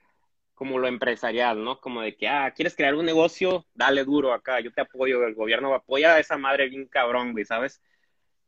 [0.56, 1.80] como lo empresarial, ¿no?
[1.82, 3.66] Como de que, ah, ¿quieres crear un negocio?
[3.76, 7.46] Dale duro acá, yo te apoyo, el gobierno apoya a esa madre bien cabrón, güey,
[7.46, 7.82] ¿sabes?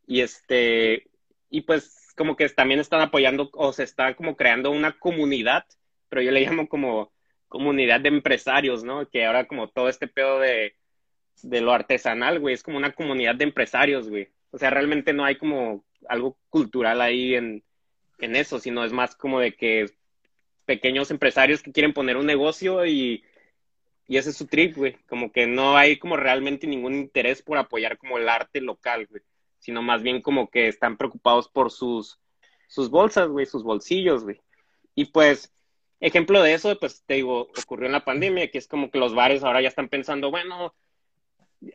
[0.08, 1.10] Y este,
[1.50, 5.66] y pues como que también están apoyando o se está como creando una comunidad,
[6.10, 7.12] pero yo le llamo como
[7.48, 9.10] comunidad de empresarios, ¿no?
[9.10, 10.76] Que ahora como todo este pedo de,
[11.44, 14.30] de lo artesanal, güey, es como una comunidad de empresarios, güey.
[14.52, 17.64] O sea, realmente no hay como algo cultural ahí en,
[18.20, 19.92] en eso, sino es más como de que
[20.68, 23.24] pequeños empresarios que quieren poner un negocio y,
[24.08, 24.98] y ese es su trip, güey.
[25.10, 29.24] Como que no hay como realmente ningún interés por apoyar como el arte local, güey.
[29.58, 32.20] Sino más bien como que están preocupados por sus,
[32.68, 34.40] sus bolsas, güey, sus bolsillos, güey.
[34.94, 35.52] Y pues
[36.00, 39.16] Ejemplo de eso, pues te digo, ocurrió en la pandemia, que es como que los
[39.16, 40.76] bares ahora ya están pensando, bueno,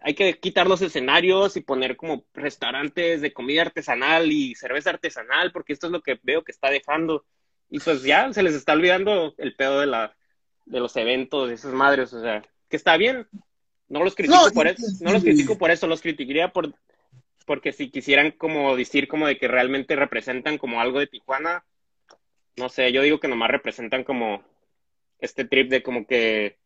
[0.01, 5.51] hay que quitar los escenarios y poner como restaurantes de comida artesanal y cerveza artesanal,
[5.51, 7.25] porque esto es lo que veo que está dejando.
[7.73, 10.15] Y pues ya se les está olvidando el pedo de, la,
[10.67, 13.27] de los eventos, de esas madres, o sea, que está bien.
[13.89, 16.75] No los critico por eso, no los critico por eso, los criticaría por
[17.47, 21.65] porque si quisieran como decir como de que realmente representan como algo de Tijuana,
[22.57, 24.45] no sé, yo digo que nomás representan como
[25.19, 26.59] este trip de como que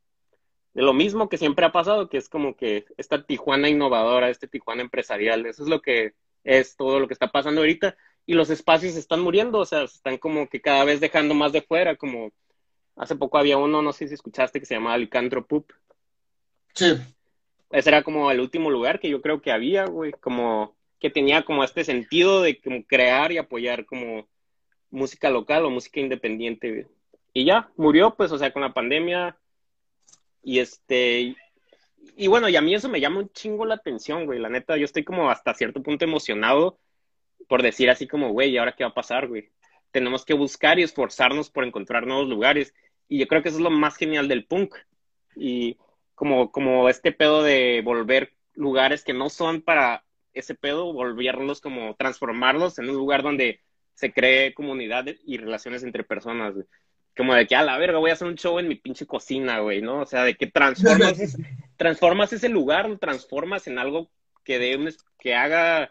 [0.74, 4.48] de lo mismo que siempre ha pasado, que es como que esta Tijuana innovadora, este
[4.48, 7.96] Tijuana empresarial, eso es lo que es todo lo que está pasando ahorita
[8.26, 11.62] y los espacios están muriendo, o sea, están como que cada vez dejando más de
[11.62, 12.32] fuera, como
[12.96, 15.72] hace poco había uno, no sé si escuchaste, que se llamaba Licantro Poop.
[16.74, 16.94] Sí.
[17.70, 21.44] Ese era como el último lugar que yo creo que había, güey, como que tenía
[21.44, 24.26] como este sentido de como crear y apoyar como
[24.90, 26.88] música local o música independiente,
[27.32, 29.36] Y ya, murió, pues, o sea, con la pandemia,
[30.42, 31.36] y este,
[32.16, 34.38] y bueno, y a mí eso me llama un chingo la atención, güey.
[34.38, 36.78] La neta, yo estoy como hasta cierto punto emocionado
[37.49, 39.51] por decir así como, güey, ¿y ahora qué va a pasar, güey?
[39.90, 42.74] Tenemos que buscar y esforzarnos por encontrar nuevos lugares.
[43.09, 44.74] Y yo creo que eso es lo más genial del punk.
[45.34, 45.78] Y
[46.14, 51.94] como, como este pedo de volver lugares que no son para ese pedo, volverlos como
[51.97, 53.61] transformarlos en un lugar donde
[53.94, 56.66] se cree comunidad y relaciones entre personas, güey
[57.16, 59.61] como de que a la verga voy a hacer un show en mi pinche cocina,
[59.61, 60.01] güey, ¿no?
[60.03, 61.16] O sea, de que transformas,
[61.76, 64.11] transformas ese lugar, lo transformas en algo
[64.44, 65.90] que de un, que haga,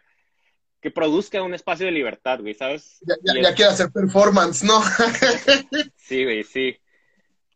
[0.85, 2.99] que produzca un espacio de libertad, güey, ¿sabes?
[3.01, 4.83] Ya, ya, quiere hacer performance, ¿no?
[5.95, 6.77] sí, güey, sí.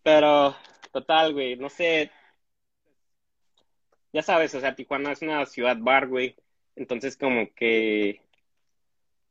[0.01, 0.55] Pero,
[0.91, 2.09] total, güey, no sé.
[4.11, 6.37] Ya sabes, o sea, Tijuana es una ciudad bar, güey.
[6.75, 8.19] Entonces, como que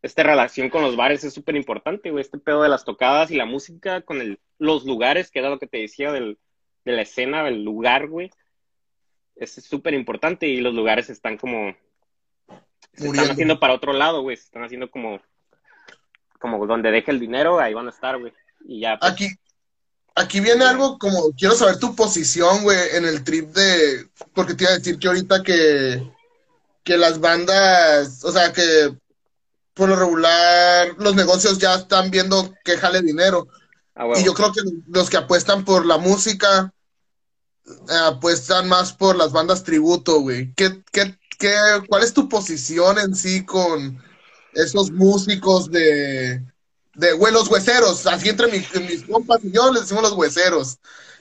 [0.01, 2.23] esta relación con los bares es súper importante, güey.
[2.23, 5.59] Este pedo de las tocadas y la música con el, los lugares, que era lo
[5.59, 6.39] que te decía del,
[6.85, 8.31] de la escena, del lugar, güey.
[9.35, 11.75] Es súper importante y los lugares están como.
[12.99, 14.37] Se están haciendo para otro lado, güey.
[14.37, 15.21] Se están haciendo como.
[16.39, 18.33] Como donde deje el dinero, ahí van a estar, güey.
[18.67, 18.99] Y ya.
[18.99, 19.13] Pues.
[19.13, 19.29] Aquí.
[20.15, 24.65] Aquí viene algo como, quiero saber tu posición, güey, en el trip de, porque te
[24.65, 26.11] iba a decir que ahorita que,
[26.83, 28.97] que las bandas, o sea, que
[29.75, 33.47] por lo regular los negocios ya están viendo que jale dinero.
[33.95, 36.73] Ah, y yo creo que los que apuestan por la música
[37.67, 40.53] eh, apuestan más por las bandas tributo, güey.
[40.55, 41.55] ¿Qué, qué, qué,
[41.89, 44.03] cuál es tu posición en sí con
[44.53, 46.43] esos músicos de,
[46.95, 48.07] de güey, los hueseros?
[48.07, 50.79] Así entre mis, mis compas y yo les decimos los hueseros.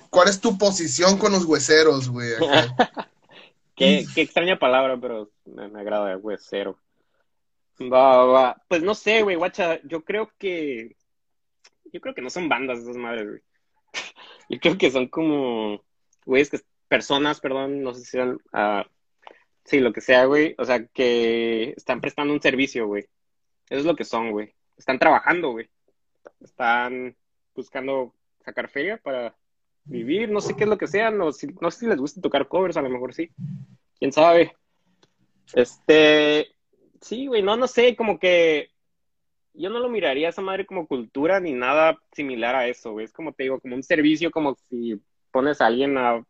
[0.09, 2.30] ¿Cuál es tu posición con los hueseros, güey?
[3.76, 6.80] qué, qué extraña palabra, pero me, me agrada, huesero.
[7.80, 9.80] Va, va, Pues no sé, güey, guacha.
[9.84, 10.95] Yo creo que.
[11.93, 13.41] Yo creo que no son bandas esas madres, güey.
[14.49, 15.84] Yo creo que son como.
[16.26, 18.39] Güey, que personas, perdón, no sé si sean.
[18.53, 18.84] Uh,
[19.68, 20.55] sí, lo que sea, güey.
[20.57, 23.03] O sea, que están prestando un servicio, güey.
[23.70, 24.55] Eso es lo que son, güey.
[24.76, 25.70] Están trabajando, güey.
[26.41, 27.15] Están
[27.53, 29.36] buscando sacar feria para
[29.84, 31.11] vivir, no sé qué es lo que sea.
[31.11, 33.30] No, no sé si les gusta tocar covers, a lo mejor sí.
[33.99, 34.55] Quién sabe.
[35.53, 36.47] Este,
[37.01, 38.70] Sí, güey, no, no sé, como que
[39.53, 43.05] yo no lo miraría a esa madre como cultura ni nada similar a eso, güey.
[43.05, 45.01] Es como te digo, como un servicio, como si
[45.32, 46.24] pones a alguien a,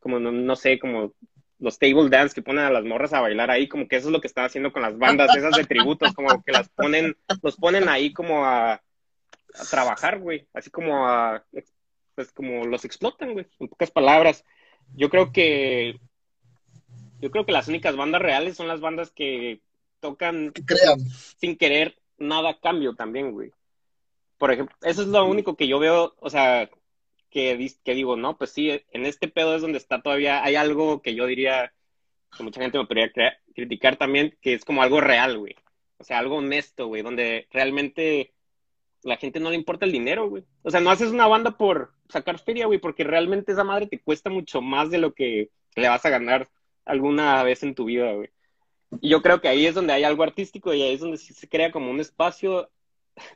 [0.00, 1.12] como no, sé, como
[1.58, 4.12] los table dance que ponen a las morras a bailar ahí, como que eso es
[4.12, 7.56] lo que están haciendo con las bandas esas de tributos, como que las ponen, los
[7.56, 11.44] ponen ahí como a, a trabajar, güey, así como a,
[12.14, 14.44] pues como los explotan, güey, en pocas palabras.
[14.94, 15.98] Yo creo que,
[17.20, 19.60] yo creo que las únicas bandas reales son las bandas que
[20.00, 20.52] tocan
[21.38, 23.52] sin querer nada a cambio también, güey.
[24.38, 26.68] Por ejemplo, eso es lo único que yo veo, o sea,
[27.36, 31.02] que, que digo, no, pues sí, en este pedo es donde está todavía, hay algo
[31.02, 31.74] que yo diría,
[32.34, 33.12] que mucha gente me podría
[33.54, 35.54] criticar también, que es como algo real, güey.
[35.98, 38.32] O sea, algo honesto, güey, donde realmente
[39.02, 40.44] la gente no le importa el dinero, güey.
[40.62, 44.00] O sea, no haces una banda por sacar feria, güey, porque realmente esa madre te
[44.00, 46.48] cuesta mucho más de lo que le vas a ganar
[46.86, 48.30] alguna vez en tu vida, güey.
[49.02, 51.48] Y yo creo que ahí es donde hay algo artístico y ahí es donde se
[51.50, 52.70] crea como un espacio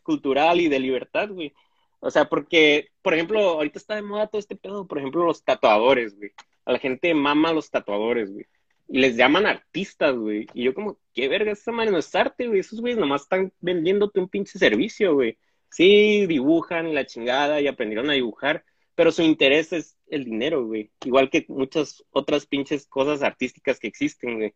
[0.02, 1.52] cultural y de libertad, güey.
[2.00, 5.44] O sea, porque, por ejemplo, ahorita está de moda todo este pedo, por ejemplo, los
[5.44, 6.32] tatuadores, güey.
[6.64, 8.46] A la gente mama los tatuadores, güey.
[8.88, 10.46] Y les llaman artistas, güey.
[10.54, 12.60] Y yo como, qué verga, esa madre no es arte, güey.
[12.60, 15.38] Esos güeyes nomás están vendiéndote un pinche servicio, güey.
[15.70, 20.90] Sí, dibujan la chingada y aprendieron a dibujar, pero su interés es el dinero, güey.
[21.04, 24.54] Igual que muchas otras pinches cosas artísticas que existen, güey.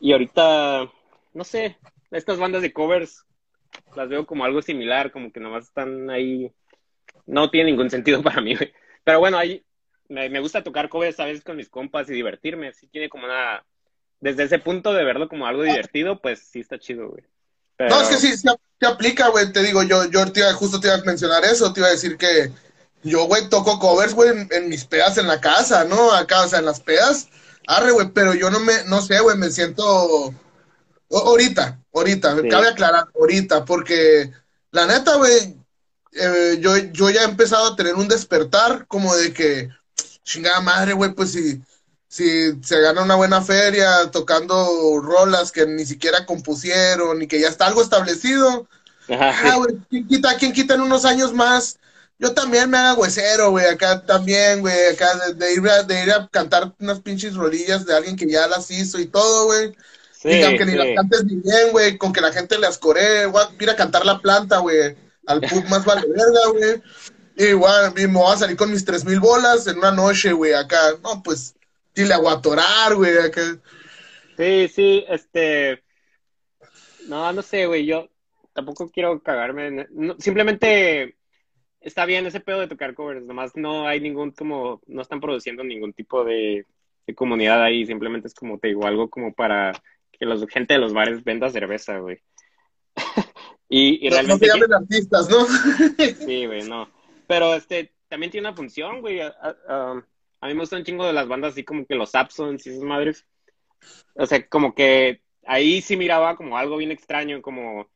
[0.00, 0.90] Y ahorita,
[1.34, 1.76] no sé,
[2.10, 3.26] estas bandas de covers
[3.94, 6.50] las veo como algo similar, como que nomás están ahí.
[7.26, 8.72] No tiene ningún sentido para mí, güey.
[9.04, 9.64] Pero bueno, hay,
[10.08, 12.72] me, gusta tocar covers a veces con mis compas y divertirme.
[12.72, 13.64] Sí tiene como una...
[14.20, 17.24] Desde ese punto de verlo como algo divertido, pues sí está chido, güey.
[17.78, 19.50] No, es que sí, se aplica, güey.
[19.50, 21.72] Te digo, yo, yo justo te iba a mencionar eso.
[21.72, 22.50] Te iba a decir que
[23.02, 26.12] yo, güey, toco covers, güey, en, mis pedas en la casa, ¿no?
[26.12, 27.28] Acá, o sea, en las pedas.
[27.66, 30.34] Arre, güey, pero yo no me, no sé, güey, me siento...
[31.10, 34.30] ahorita, ahorita, me cabe aclarar, ahorita, porque
[34.70, 35.56] la neta, güey,
[36.12, 39.68] eh, yo, yo ya he empezado a tener un despertar como de que,
[40.24, 41.62] chingada madre, güey, pues si,
[42.08, 47.48] si se gana una buena feria tocando rolas que ni siquiera compusieron y que ya
[47.48, 48.66] está algo establecido,
[49.08, 51.78] ah, güey, ¿quién quita, quién quita en unos años más?
[52.18, 56.12] Yo también me haga huesero, güey, acá también, güey, acá de, ir a, de ir
[56.12, 59.74] a cantar unas pinches rolillas de alguien que ya las hizo y todo, güey.
[60.24, 63.42] y aunque ni las cantes ni bien, güey, con que la gente le ascore, voy
[63.42, 64.96] a ir a cantar la planta, güey,
[65.26, 66.82] al pub más vale verga, güey.
[67.36, 70.78] Igual, me voy a salir con mis tres mil bolas en una noche, güey, acá.
[71.02, 71.54] No, pues,
[71.94, 72.40] sí le hago a
[72.94, 73.42] güey, acá.
[74.36, 75.82] Sí, sí, este...
[77.06, 78.08] No, no sé, güey, yo
[78.52, 79.86] tampoco quiero cagarme.
[80.18, 81.16] simplemente
[81.80, 85.64] está bien ese pedo de tocar covers, nomás no hay ningún como, no están produciendo
[85.64, 86.66] ningún tipo de,
[87.16, 89.72] comunidad ahí, simplemente es como te digo, algo como para
[90.12, 92.22] que la gente de los bares venda cerveza, güey.
[93.70, 94.46] y, y realmente...
[94.68, 95.46] No artistas, ¿no?
[96.26, 96.90] sí, güey, no.
[97.26, 99.20] Pero este, también tiene una función, güey.
[99.20, 99.32] A,
[99.68, 99.94] a,
[100.48, 102.82] mí me gustan un chingo de las bandas así como que los Absons y esas
[102.82, 103.24] madres.
[104.14, 107.88] O sea, como que ahí sí miraba como algo bien extraño, como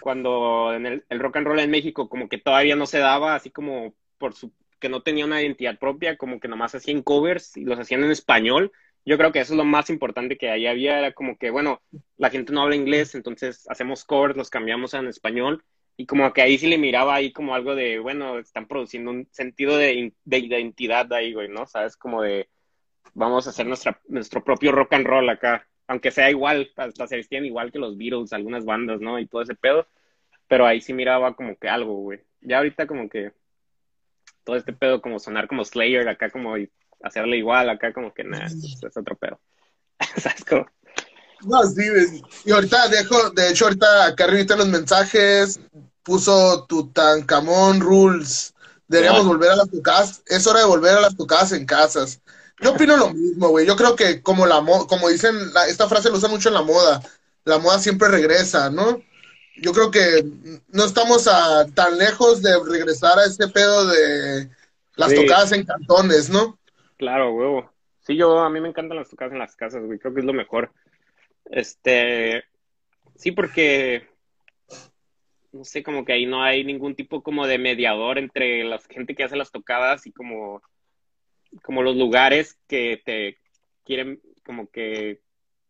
[0.00, 3.50] cuando en el, rock and roll en México como que todavía no se daba, así
[3.50, 7.64] como por su que no tenía una identidad propia, como que nomás hacían covers y
[7.64, 8.72] los hacían en español.
[9.04, 11.82] Yo creo que eso es lo más importante que ahí había, era como que, bueno,
[12.16, 15.64] la gente no habla inglés, entonces hacemos covers, los cambiamos en español,
[15.96, 19.28] y como que ahí sí le miraba ahí como algo de, bueno, están produciendo un
[19.30, 21.66] sentido de, de identidad ahí, güey, ¿no?
[21.66, 22.48] Sabes, como de,
[23.14, 27.16] vamos a hacer nuestra, nuestro propio rock and roll acá aunque sea igual, hasta se
[27.16, 29.18] vestían igual que los Beatles, algunas bandas, ¿no?
[29.18, 29.86] Y todo ese pedo,
[30.48, 32.20] pero ahí sí miraba como que algo, güey.
[32.40, 33.32] Ya ahorita como que
[34.44, 36.56] todo este pedo como sonar como Slayer, acá como
[37.04, 39.38] hacerle igual, acá como que nada, es otro pedo.
[40.16, 40.66] ¿Sabes cómo?
[41.42, 41.82] No, sí,
[42.46, 45.60] y ahorita dejo, de hecho ahorita acá arriba los mensajes,
[46.02, 48.54] puso Tutankamón Rules,
[48.88, 52.20] deberíamos volver a las tocadas, es hora de volver a las tocadas en casas.
[52.60, 53.66] Yo opino lo mismo, güey.
[53.66, 55.36] Yo creo que como la como dicen,
[55.68, 57.02] esta frase lo usa mucho en la moda,
[57.44, 59.02] la moda siempre regresa, ¿no?
[59.56, 60.24] Yo creo que
[60.68, 64.48] no estamos a, tan lejos de regresar a ese pedo de
[64.96, 66.58] las tocadas en cantones, ¿no?
[66.96, 67.70] Claro, huevo.
[68.00, 69.98] Sí, yo, a mí me encantan las tocadas en las casas, güey.
[69.98, 70.72] Creo que es lo mejor.
[71.46, 72.44] Este,
[73.16, 74.08] sí, porque,
[75.52, 79.14] no sé, como que ahí no hay ningún tipo como de mediador entre la gente
[79.14, 80.62] que hace las tocadas y como
[81.62, 83.38] como los lugares que te
[83.84, 85.20] quieren como que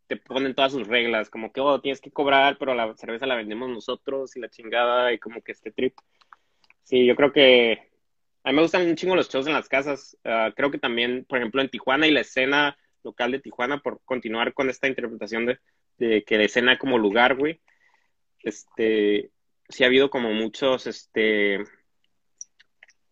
[0.06, 3.36] te ponen todas sus reglas, como que, oh, tienes que cobrar, pero la cerveza la
[3.36, 5.94] vendemos nosotros y la chingada y como que este trip.
[6.82, 7.90] Sí, yo creo que
[8.44, 10.18] a mí me gustan un chingo los shows en las casas.
[10.22, 14.02] Ah, creo que también, por ejemplo, en Tijuana y la escena local de Tijuana, por
[14.04, 15.46] continuar con esta interpretación
[15.98, 17.60] de, que la escena como lugar, güey,
[18.40, 19.30] este,
[19.68, 21.64] sí ha habido como muchos, este,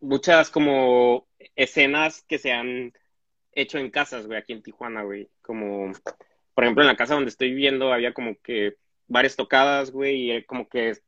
[0.00, 1.26] muchas como
[1.56, 2.92] escenas que se han
[3.52, 5.30] hecho en casas, güey, aquí en Tijuana, güey.
[5.40, 5.92] Como,
[6.54, 8.76] por ejemplo, en la casa donde estoy viviendo había como que
[9.06, 10.98] varias tocadas, güey, y como que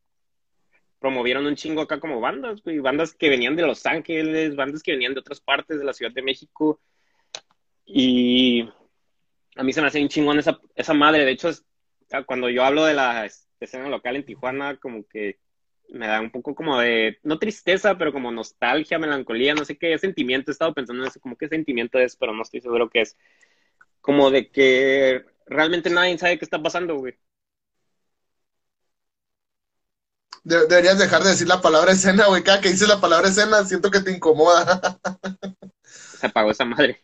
[1.04, 4.92] promovieron un chingo acá como bandas, güey, bandas que venían de Los Ángeles, bandas que
[4.92, 6.80] venían de otras partes de la Ciudad de México.
[7.84, 8.66] Y
[9.54, 11.26] a mí se me hace un chingón esa, esa madre.
[11.26, 11.50] De hecho,
[12.24, 13.28] cuando yo hablo de la
[13.60, 15.40] escena local en Tijuana, como que
[15.90, 19.98] me da un poco como de, no tristeza, pero como nostalgia, melancolía, no sé qué
[19.98, 23.02] sentimiento, he estado pensando en eso, como qué sentimiento es, pero no estoy seguro qué
[23.02, 23.14] es.
[24.00, 27.14] Como de que realmente nadie sabe qué está pasando, güey.
[30.44, 32.42] Deberías dejar de decir la palabra escena, güey.
[32.42, 35.00] Cada que dices la palabra escena, siento que te incomoda.
[35.82, 37.02] se apagó esa madre.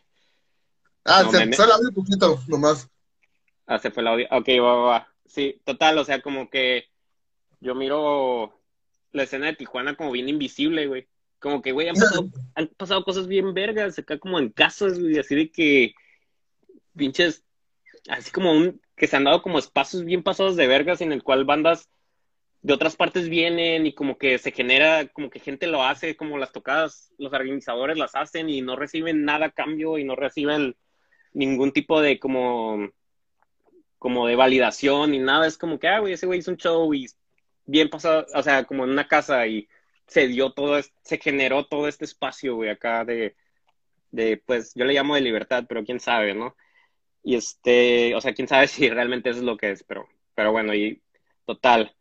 [1.03, 2.87] Ah, se fue el audio un poquito, nomás.
[3.65, 4.27] Ah, se fue el audio.
[4.31, 5.07] Ok, va, va, va.
[5.25, 6.89] Sí, total, o sea, como que
[7.59, 8.59] yo miro
[9.11, 11.07] la escena de Tijuana como bien invisible, güey.
[11.39, 15.51] Como que, güey, han pasado, cosas bien vergas acá como en casas, güey, así de
[15.51, 15.93] que
[16.95, 17.43] pinches,
[18.09, 21.23] así como un, que se han dado como espacios bien pasados de vergas en el
[21.23, 21.89] cual bandas
[22.61, 26.37] de otras partes vienen y como que se genera, como que gente lo hace, como
[26.37, 30.75] las tocadas, los organizadores las hacen y no reciben nada a cambio y no reciben
[31.33, 32.89] ningún tipo de como,
[33.97, 35.47] como de validación ni nada.
[35.47, 37.07] Es como que, ah, güey, ese güey hizo un show y
[37.65, 39.67] bien pasado, o sea, como en una casa y
[40.07, 43.35] se dio todo, se generó todo este espacio, güey, acá de,
[44.11, 46.55] de, pues, yo le llamo de libertad, pero quién sabe, ¿no?
[47.23, 50.51] Y este, o sea, quién sabe si realmente eso es lo que es, pero, pero
[50.51, 51.01] bueno, y
[51.45, 51.95] total.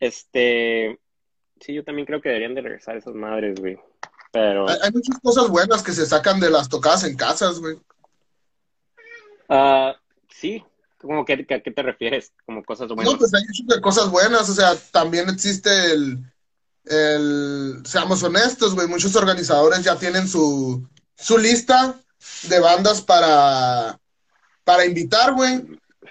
[0.00, 0.98] Este,
[1.60, 3.78] sí, yo también creo que deberían de regresar esas madres, güey.
[4.32, 4.68] Pero...
[4.68, 7.78] Hay, muchas cosas buenas que se sacan de las tocadas en casas, güey.
[9.48, 9.94] Ah,
[10.28, 10.64] sí,
[11.00, 12.32] ¿Cómo que, a qué te refieres?
[12.44, 13.12] Como cosas buenas.
[13.12, 16.18] No, pues hay muchas cosas buenas, o sea, también existe el,
[16.84, 20.86] el seamos honestos, güey, muchos organizadores ya tienen su,
[21.16, 21.94] su lista
[22.48, 23.98] de bandas para,
[24.62, 25.62] para invitar, güey.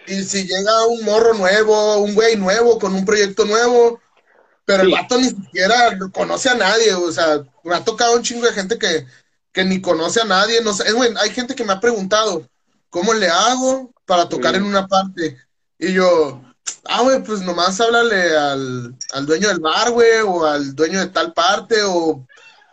[0.07, 4.01] Y si llega un morro nuevo, un güey nuevo, con un proyecto nuevo,
[4.65, 8.45] pero el vato ni siquiera conoce a nadie, o sea, me ha tocado un chingo
[8.45, 9.05] de gente que,
[9.51, 12.47] que ni conoce a nadie, no sé, güey, hay gente que me ha preguntado,
[12.89, 15.37] ¿cómo le hago para tocar en una parte?
[15.77, 16.41] Y yo,
[16.85, 21.07] ah, güey, pues nomás háblale al, al dueño del bar, güey, o al dueño de
[21.07, 22.25] tal parte, o,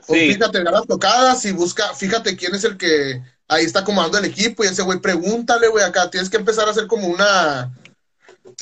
[0.07, 4.32] fíjate en las tocadas y busca, fíjate quién es el que ahí está comandando el
[4.32, 7.72] equipo y ese güey, pregúntale, güey, acá tienes que empezar a hacer como una,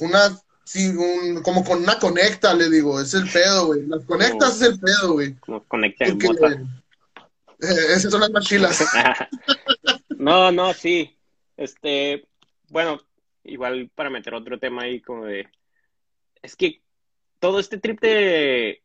[0.00, 3.86] una, sí, un, como con una conecta, le digo, es el pedo, güey.
[3.86, 5.34] Las conectas es el pedo, güey.
[5.34, 6.16] Como conecta eh,
[7.60, 8.84] esas son las machilas.
[10.18, 11.16] no, no, sí.
[11.56, 12.26] Este,
[12.68, 13.00] bueno,
[13.44, 15.48] igual para meter otro tema ahí como de,
[16.42, 16.82] es que
[17.38, 18.82] todo este trip de,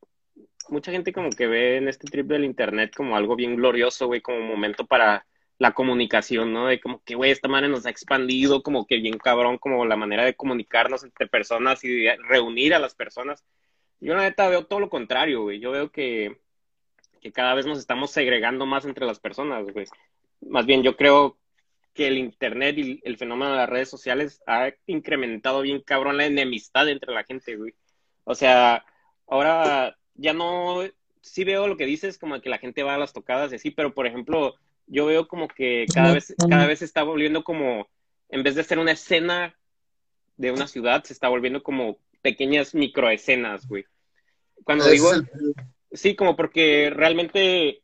[0.69, 4.21] mucha gente como que ve en este trip del internet como algo bien glorioso, güey,
[4.21, 5.25] como un momento para
[5.59, 6.67] la comunicación, ¿no?
[6.67, 9.97] De como que, güey, esta manera nos ha expandido, como que bien cabrón, como la
[9.97, 13.45] manera de comunicarnos entre personas y reunir a las personas.
[13.99, 15.59] Yo la neta veo todo lo contrario, güey.
[15.59, 16.39] Yo veo que,
[17.21, 19.85] que cada vez nos estamos segregando más entre las personas, güey.
[20.41, 21.37] Más bien, yo creo
[21.93, 26.25] que el Internet y el fenómeno de las redes sociales ha incrementado bien cabrón la
[26.25, 27.73] enemistad entre la gente, güey.
[28.23, 28.85] O sea,
[29.27, 30.83] ahora ya no,
[31.21, 33.71] sí veo lo que dices, como que la gente va a las tocadas y así,
[33.71, 34.55] pero por ejemplo,
[34.89, 37.87] yo veo como que cada vez, cada vez se está volviendo como,
[38.29, 39.55] en vez de ser una escena
[40.35, 43.85] de una ciudad, se está volviendo como pequeñas microescenas, güey.
[44.63, 45.11] Cuando digo,
[45.91, 47.81] sí, como porque realmente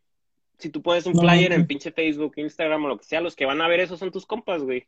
[0.57, 3.45] si tú pones un flyer en pinche Facebook, Instagram o lo que sea, los que
[3.45, 4.87] van a ver eso son tus compas, güey.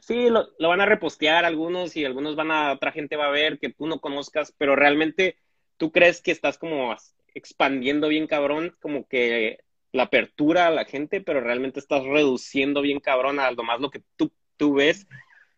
[0.00, 3.58] Sí, lo, van a repostear algunos y algunos van a, otra gente va a ver
[3.58, 5.36] que tú no conozcas, pero realmente
[5.76, 6.96] tú crees que estás como
[7.34, 9.60] expandiendo bien cabrón, como que
[9.92, 13.90] la apertura a la gente, pero realmente estás reduciendo bien cabrón a lo más lo
[13.90, 15.06] que tú, tú ves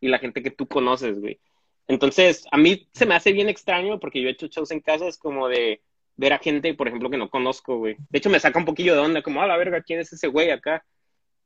[0.01, 1.41] y la gente que tú conoces, güey.
[1.87, 5.18] Entonces, a mí se me hace bien extraño porque yo he hecho shows en casas
[5.18, 5.80] como de,
[6.16, 7.97] ver a gente, por ejemplo, que no conozco, güey.
[8.11, 10.28] De hecho, me saca un poquillo de onda, como, a la verga, ¿quién es ese
[10.28, 10.85] güey acá?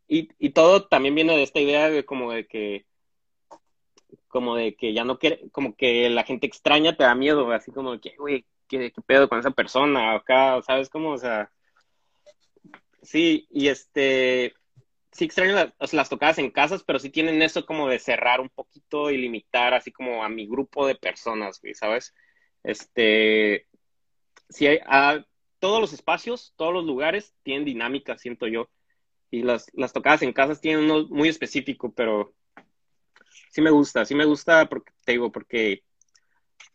[0.08, 2.86] Y, y todo también viene de esta idea de como de que,
[4.28, 7.72] como de que ya no quiere, como que la gente extraña te da miedo, así
[7.72, 10.60] como que, güey, ¿qué, ¿qué, pedo con esa persona acá?
[10.62, 11.12] ¿Sabes cómo?
[11.12, 11.50] O sea,
[13.02, 14.54] sí, y este,
[15.12, 18.48] sí extraño las, las tocadas en casas, pero sí tienen eso como de cerrar un
[18.48, 22.14] poquito y limitar así como a mi grupo de personas, güey, ¿sabes?
[22.62, 23.66] Este,
[24.48, 25.24] si hay, a,
[25.58, 28.70] todos los espacios, todos los lugares tienen dinámica, siento yo.
[29.30, 32.34] Y las, las tocadas en casas tienen uno muy específico, pero
[33.50, 35.82] sí me gusta, sí me gusta porque te digo, porque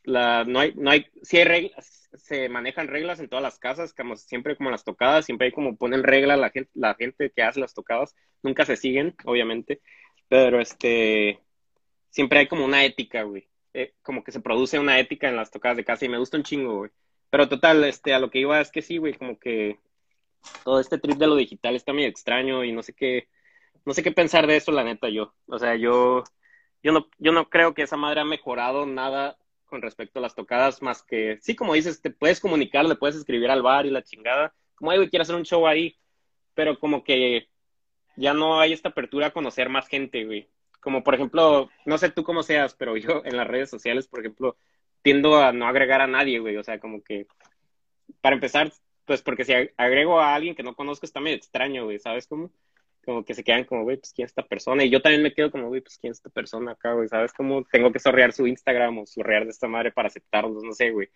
[0.04, 3.94] la, no hay, no hay, sí hay reglas, se manejan reglas en todas las casas,
[3.94, 7.44] como siempre como las tocadas, siempre hay como ponen regla la gente, la gente que
[7.44, 9.82] hace las tocadas, nunca se siguen, obviamente,
[10.28, 11.40] pero este,
[12.10, 15.52] siempre hay como una ética, güey, eh, como que se produce una ética en las
[15.52, 16.92] tocadas de casa y me gusta un chingo, güey.
[17.30, 19.80] Pero total, este, a lo que iba es que sí, güey, como que
[20.64, 23.28] todo este trip de lo digital está muy extraño y no sé qué,
[23.86, 25.34] no sé qué pensar de eso, la neta, yo.
[25.48, 26.24] O sea, yo,
[26.84, 29.38] yo no, yo no creo que esa madre ha mejorado nada
[29.74, 33.16] con respecto a las tocadas, más que, sí, como dices, te puedes comunicar, le puedes
[33.16, 35.98] escribir al bar y la chingada, como, ay, güey, quiero hacer un show ahí,
[36.54, 37.48] pero como que
[38.16, 40.48] ya no hay esta apertura a conocer más gente, güey.
[40.80, 44.20] Como por ejemplo, no sé tú cómo seas, pero yo en las redes sociales, por
[44.20, 44.58] ejemplo,
[45.02, 46.56] tiendo a no agregar a nadie, güey.
[46.58, 47.26] O sea, como que,
[48.22, 48.72] para empezar,
[49.06, 52.52] pues porque si agrego a alguien que no conozco está medio extraño, güey, ¿sabes cómo?
[53.06, 54.84] Como que se quedan como, güey, pues quién es esta persona.
[54.84, 57.34] Y yo también me quedo como, güey, pues quién es esta persona acá, güey, ¿sabes
[57.34, 57.64] cómo?
[57.72, 61.10] Tengo que sorrear su Instagram o sorrear de esta madre para aceptarlos, no sé, güey.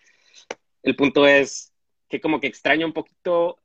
[0.83, 1.73] El punto es
[2.09, 3.59] que como que extraño un poquito,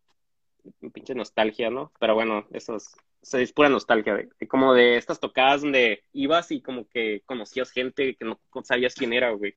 [0.92, 1.92] pinche nostalgia, ¿no?
[1.98, 2.94] Pero bueno, eso es,
[3.32, 4.48] es pura nostalgia, güey.
[4.48, 9.12] Como de estas tocadas donde ibas y como que conocías gente que no sabías quién
[9.12, 9.56] era, güey.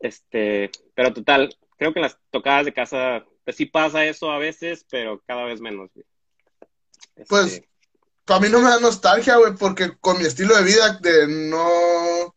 [0.00, 4.38] Este, pero total, creo que en las tocadas de casa, pues sí pasa eso a
[4.38, 6.06] veces, pero cada vez menos, güey.
[7.16, 7.62] Este, pues,
[8.24, 12.34] para mí no me da nostalgia, güey, porque con mi estilo de vida, de no.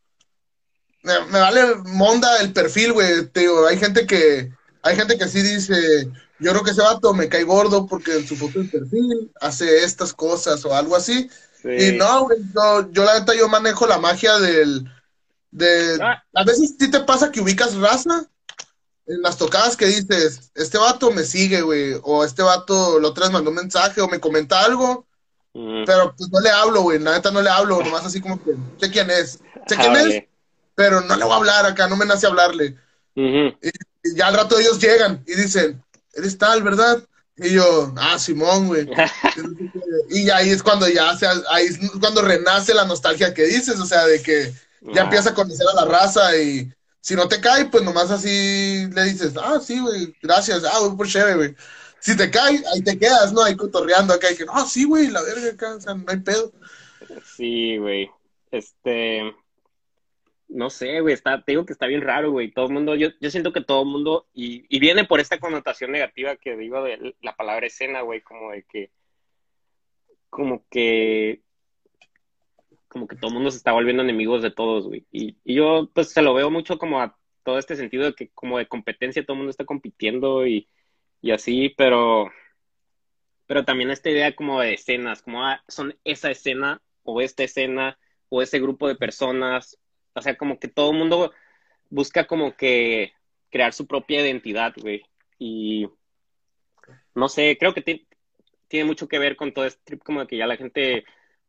[1.04, 3.28] Me, vale monda el perfil, güey.
[3.28, 4.52] Te digo, hay gente que.
[4.84, 6.08] Hay gente que sí dice,
[6.40, 9.84] yo creo que ese vato me cae gordo porque en su foto de perfil hace
[9.84, 11.30] estas cosas o algo así.
[11.64, 12.40] Y no, güey,
[12.92, 14.90] yo, la neta yo manejo la magia del...
[15.52, 16.24] De, ah.
[16.34, 18.30] A veces sí te pasa que ubicas raza
[19.08, 23.50] las tocadas que dices, este vato me sigue, güey, o este vato lo traes mandó
[23.50, 25.08] un mensaje o me comenta algo,
[25.54, 25.86] mm.
[25.86, 28.52] pero pues no le hablo, güey, la neta no le hablo, nomás así como que
[28.78, 30.24] sé quién es, sé quién es,
[30.76, 32.76] pero no le voy a hablar acá, no me nace hablarle.
[33.16, 33.54] y,
[34.16, 35.82] ya al rato ellos llegan y dicen,
[36.14, 37.02] eres tal, ¿verdad?
[37.38, 38.88] Y yo, ah, Simón, güey.
[40.10, 43.80] y ahí es cuando ya, o sea, ahí es cuando renace la nostalgia que dices,
[43.80, 44.54] o sea, de que
[44.94, 46.72] ya empieza a conocer a la raza y
[47.08, 50.98] si no te cae, pues nomás así le dices, ah, sí, güey, gracias, ah, güey,
[50.98, 51.56] por chévere, güey.
[52.02, 53.44] Si te cae, ahí te quedas, ¿no?
[53.44, 56.20] Ahí cotorreando acá y que, ah, sí, güey, la verga acá, o sea, no hay
[56.20, 56.52] pedo.
[57.24, 58.12] Sí, güey.
[58.52, 59.22] Este,
[60.50, 62.52] no sé, güey, está, te digo que está bien raro, güey.
[62.52, 65.40] Todo el mundo, yo, yo siento que todo el mundo, y, y, viene por esta
[65.40, 68.92] connotación negativa que digo de la palabra escena, güey, como de que,
[70.30, 71.42] como que,
[72.88, 75.06] como que todo el mundo se está volviendo enemigos de todos, güey.
[75.12, 78.58] Y, yo, pues, se lo veo mucho como a todo este sentido de que, como
[78.58, 80.70] de competencia, todo el mundo está compitiendo y,
[81.22, 82.32] y así, pero,
[83.46, 87.98] pero también esta idea como de escenas, como ah, son esa escena o esta escena
[88.30, 89.80] o ese grupo de personas
[90.18, 91.32] o sea, como que todo el mundo
[91.90, 93.14] busca como que
[93.52, 95.04] crear su propia identidad, güey.
[95.38, 95.88] Y
[97.14, 98.06] no sé, creo que
[98.68, 101.06] tiene mucho que ver con todo este trip como de que ya la gente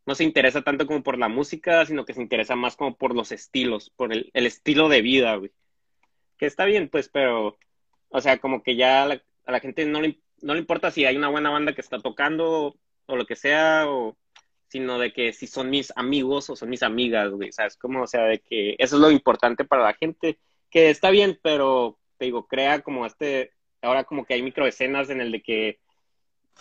[0.08, 3.14] no se interesa tanto como por la música, sino que se interesa más como por
[3.14, 5.52] los estilos, por el, estilo de vida, güey.
[6.38, 7.58] Que está bien, pues, pero,
[8.08, 9.06] o sea, como que ya a
[9.52, 12.74] la, gente no le, no le importa si hay una buena banda que está tocando
[13.04, 14.16] o lo que sea, o,
[14.68, 17.76] sino de que si son mis amigos o son mis amigas, güey, ¿sabes?
[17.76, 20.38] Como, o sea, de que eso es lo importante para la gente,
[20.70, 23.52] que está bien, pero te digo, crea como este,
[23.82, 25.80] ahora como que hay microescenas en el de que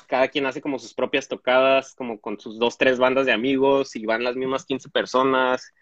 [0.08, 3.96] cada quien hace como sus propias tocadas, como con sus dos, tres bandas de amigos
[3.96, 5.74] y van las mismas 15 personas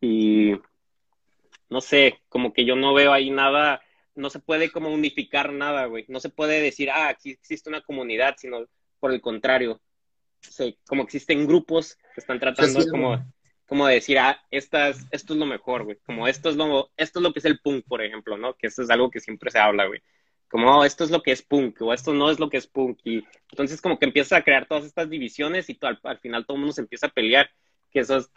[0.00, 0.52] y
[1.70, 3.80] no sé, como que yo no veo ahí nada,
[4.14, 7.80] no se puede como unificar nada, güey, no se puede decir, ah, aquí existe una
[7.80, 8.66] comunidad, sino
[9.00, 9.80] por el contrario,
[10.86, 13.24] como existen grupos que están tratando como,
[13.66, 15.98] como de decir, ah, estas, esto es lo mejor, güey.
[16.04, 18.54] Como esto es lo, esto es lo que es el punk, por ejemplo, ¿no?
[18.54, 20.02] Que esto es algo que siempre se habla, güey.
[20.52, 22.66] Como, oh, esto es lo que es punk, o esto no es lo que es
[22.66, 23.00] punk.
[23.04, 26.56] Y entonces como que empieza a crear todas estas divisiones y al, al, final todo
[26.56, 27.50] el mundo se empieza a pelear,
[27.90, 28.30] que eso es,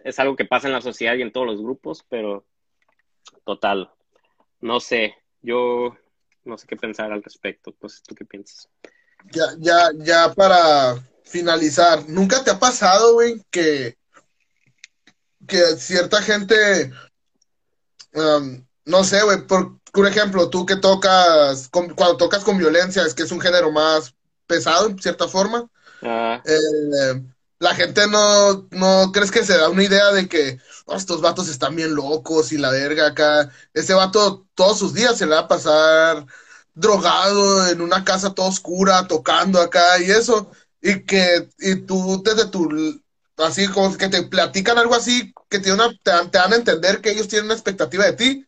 [0.00, 2.46] es algo que pasa en la sociedad y en todos los grupos, pero
[3.44, 3.90] total,
[4.60, 5.96] no sé, yo
[6.44, 8.70] no sé qué pensar al respecto, pues tú qué piensas
[9.32, 13.98] ya, ya, ya para finalizar, ¿nunca te ha pasado, güey, que,
[15.46, 16.90] que cierta gente,
[18.14, 23.14] um, no sé, güey, por, por, ejemplo, tú que tocas, cuando tocas con violencia, es
[23.14, 24.14] que es un género más
[24.46, 25.68] pesado, en cierta forma,
[26.02, 26.42] ah.
[26.44, 27.22] eh,
[27.58, 31.48] la gente no, no crees que se da una idea de que oh, estos vatos
[31.48, 35.40] están bien locos y la verga acá, ese vato todos sus días se le va
[35.42, 36.26] a pasar
[36.74, 42.46] drogado en una casa toda oscura, tocando acá y eso, y que y tú desde
[42.46, 42.68] tu,
[43.36, 47.10] así como que te platican algo así, que te, una, te, dan a entender que
[47.10, 48.47] ellos tienen una expectativa de ti,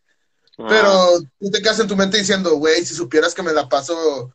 [0.69, 4.35] pero tú te quedas en tu mente diciendo, güey, si supieras que me la paso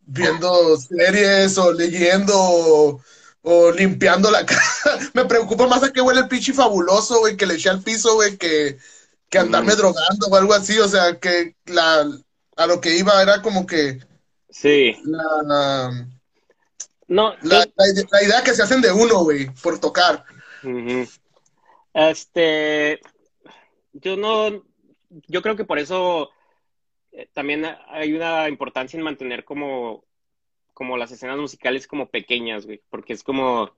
[0.00, 3.00] viendo series o leyendo
[3.42, 7.46] o, limpiando la casa, me preocupa más a que huele el pinche fabuloso, güey, que
[7.46, 8.78] le eché al piso, güey, que,
[9.28, 12.06] que andarme drogando o algo así, o sea, que la
[12.56, 14.00] a lo que iba era como que.
[14.50, 14.96] Sí.
[15.04, 15.90] La,
[17.08, 17.66] no, la,
[18.22, 20.24] idea que se hacen de uno, güey, por tocar.
[21.94, 23.00] Este.
[23.92, 24.64] Yo no.
[25.28, 26.30] Yo creo que por eso
[27.12, 30.04] eh, también hay una importancia en mantener como,
[30.74, 33.72] como las escenas musicales como pequeñas, güey, porque es como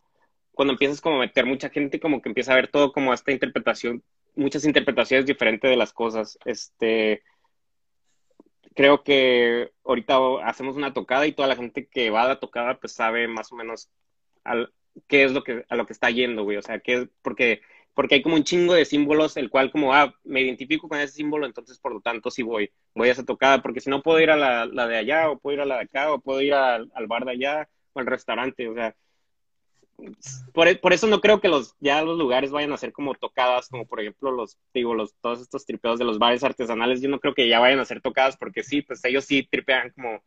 [0.53, 3.33] cuando empiezas como a meter mucha gente, como que empieza a ver todo como esta
[3.33, 4.03] interpretación,
[4.37, 6.39] muchas interpretaciones diferentes de las cosas.
[6.45, 7.23] Este,
[8.75, 12.79] creo que ahorita hacemos una tocada y toda la gente que va a la tocada
[12.79, 13.91] pues sabe más o menos
[14.45, 14.73] al,
[15.09, 17.63] qué es lo que a lo que está yendo, güey, o sea, que porque
[17.95, 21.15] porque hay como un chingo de símbolos, el cual como, ah, me identifico con ese
[21.15, 24.21] símbolo, entonces por lo tanto sí voy, voy a esa tocada, porque si no puedo
[24.21, 26.41] ir a la, la de allá, o puedo ir a la de acá, o puedo
[26.41, 28.95] ir al bar de allá, o al restaurante, o sea,
[30.53, 33.69] por, por, eso no creo que los ya los lugares vayan a ser como tocadas,
[33.69, 37.21] como por ejemplo los, digo, los, todos estos tripeos de los bares artesanales, yo no
[37.21, 40.23] creo que ya vayan a ser tocadas porque sí, pues ellos sí tripean como,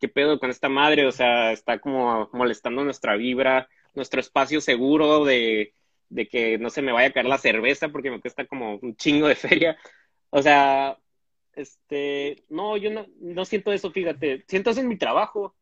[0.00, 1.06] ¿qué pedo con esta madre?
[1.06, 5.72] O sea, está como molestando nuestra vibra, nuestro espacio seguro de,
[6.08, 8.96] de que no se me vaya a caer la cerveza porque me cuesta como un
[8.96, 9.76] chingo de feria.
[10.30, 10.98] O sea,
[11.54, 14.44] Este, no, yo no, no siento eso, fíjate.
[14.48, 15.56] Siento eso en mi trabajo.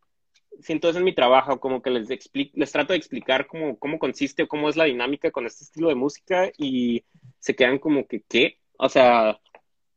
[0.61, 3.99] Siento eso en mi trabajo, como que les explico, les trato de explicar cómo, cómo
[3.99, 7.05] consiste o cómo es la dinámica con este estilo de música y
[7.41, 8.59] se quedan como que, ¿qué?
[8.79, 9.41] O sea,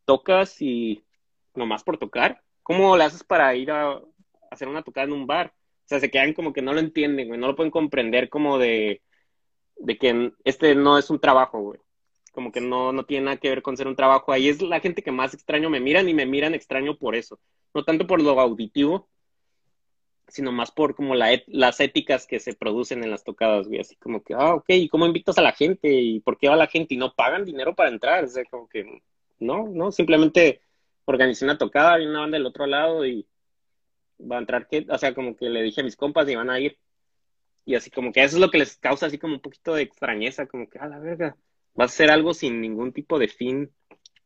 [0.06, 1.04] tocas y
[1.56, 2.42] nomás por tocar.
[2.64, 4.02] ¿Cómo le haces para ir a,
[4.52, 5.54] hacer una tocada en un bar?
[5.86, 9.02] O sea, se quedan como que no lo entienden, no lo pueden comprender como de,
[9.80, 11.80] de que este no es un trabajo, güey.
[12.34, 14.32] Como que no, no tiene nada que ver con ser un trabajo.
[14.32, 17.40] Ahí es la gente que más extraño me miran y me miran extraño por eso.
[17.74, 19.10] No tanto por lo auditivo,
[20.28, 23.80] sino más por como la las éticas que se producen en las tocadas, güey.
[23.80, 25.92] Así como que, ah, ok, ¿y cómo invitas a la gente?
[25.92, 26.94] ¿Y por qué va la gente?
[26.94, 28.26] Y no pagan dinero para entrar.
[28.26, 29.02] O sea, como que,
[29.40, 30.62] no, no, simplemente
[31.06, 33.26] organizé una tocada y una banda del otro lado y
[34.20, 36.50] va a entrar que, o sea, como que le dije a mis compas y van
[36.50, 36.78] a ir.
[37.68, 39.82] Y así como que eso es lo que les causa así como un poquito de
[39.82, 41.36] extrañeza, como que, a la verga,
[41.78, 43.70] va a ser algo sin ningún tipo de fin.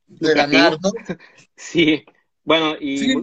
[0.05, 0.91] De ganar, ¿no?
[1.55, 2.05] sí,
[2.43, 3.15] bueno, y...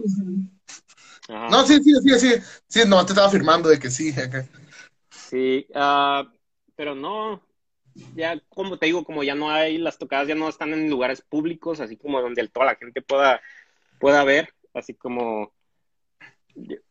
[1.29, 2.33] No, sí, sí, sí, sí,
[2.67, 4.13] sí, no, te estaba afirmando de que sí.
[5.09, 6.27] Sí, uh,
[6.75, 7.41] pero no,
[8.15, 11.21] ya como te digo, como ya no hay, las tocadas ya no están en lugares
[11.21, 13.39] públicos, así como donde toda la gente pueda,
[13.99, 15.53] pueda ver, así como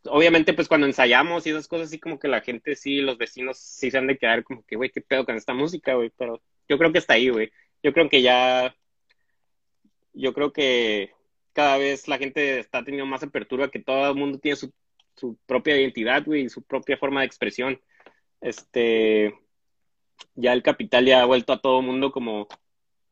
[0.05, 3.59] obviamente pues cuando ensayamos y esas cosas así como que la gente sí, los vecinos
[3.59, 6.41] sí se han de quedar como que, güey, qué pedo con esta música, güey, pero
[6.69, 7.51] yo creo que está ahí, güey.
[7.83, 8.75] Yo creo que ya,
[10.13, 11.13] yo creo que
[11.53, 14.73] cada vez la gente está teniendo más apertura, que todo el mundo tiene su,
[15.17, 17.81] su propia identidad, güey, y su propia forma de expresión.
[18.41, 19.35] Este,
[20.35, 22.49] ya el capital ya ha vuelto a todo mundo como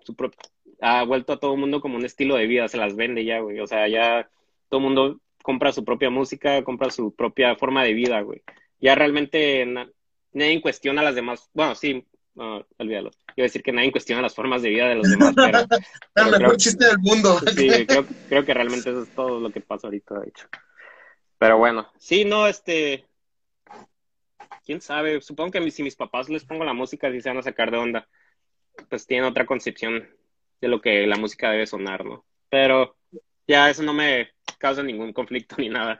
[0.00, 0.38] su propio,
[0.80, 3.60] ha vuelto a todo mundo como un estilo de vida, se las vende ya, güey.
[3.60, 4.28] O sea, ya
[4.68, 8.42] todo el mundo compra su propia música, compra su propia forma de vida, güey.
[8.80, 9.64] Ya realmente
[10.32, 11.48] nadie cuestiona las demás.
[11.54, 13.12] Bueno, sí, olvídalo.
[13.36, 15.60] Iba a decir que nadie cuestiona las formas de vida de los demás, pero.
[16.16, 17.38] el mejor chiste del mundo.
[17.56, 17.86] Sí,
[18.28, 20.48] creo, que realmente eso es todo lo que pasa ahorita, de hecho.
[21.38, 23.06] Pero bueno, sí, no, este.
[24.64, 27.42] Quién sabe, supongo que si mis papás les pongo la música, y se van a
[27.42, 28.08] sacar de onda.
[28.90, 30.08] Pues tienen otra concepción
[30.60, 32.26] de lo que la música debe sonar, ¿no?
[32.50, 32.96] Pero
[33.46, 35.98] ya eso no me causa ningún conflicto ni nada.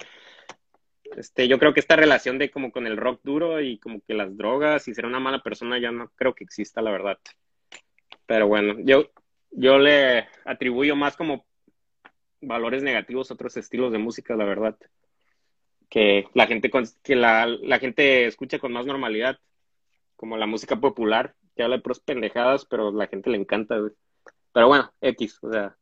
[1.17, 4.15] Este, yo creo que esta relación de como con el rock duro y como que
[4.15, 7.19] las drogas y ser una mala persona ya no creo que exista, la verdad.
[8.27, 9.11] Pero bueno, yo,
[9.51, 11.47] yo le atribuyo más como
[12.41, 14.77] valores negativos a otros estilos de música, la verdad.
[15.89, 16.71] Que la gente,
[17.03, 19.39] que la, la gente escucha con más normalidad,
[20.17, 23.77] como la música popular, que habla de pros pendejadas, pero la gente le encanta,
[24.53, 25.77] Pero bueno, X, o sea,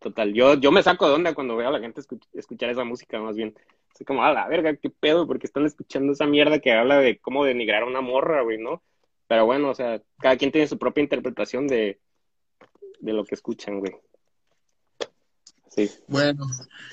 [0.00, 2.00] Total, yo, yo me saco de onda cuando veo a la gente
[2.32, 3.54] escuchar esa música, más bien.
[3.94, 7.18] Así como, a la verga, qué pedo, porque están escuchando esa mierda que habla de
[7.18, 8.82] cómo denigrar a una morra, güey, ¿no?
[9.28, 12.00] Pero bueno, o sea, cada quien tiene su propia interpretación de,
[13.00, 13.94] de lo que escuchan, güey.
[15.68, 15.90] Sí.
[16.08, 16.46] Bueno,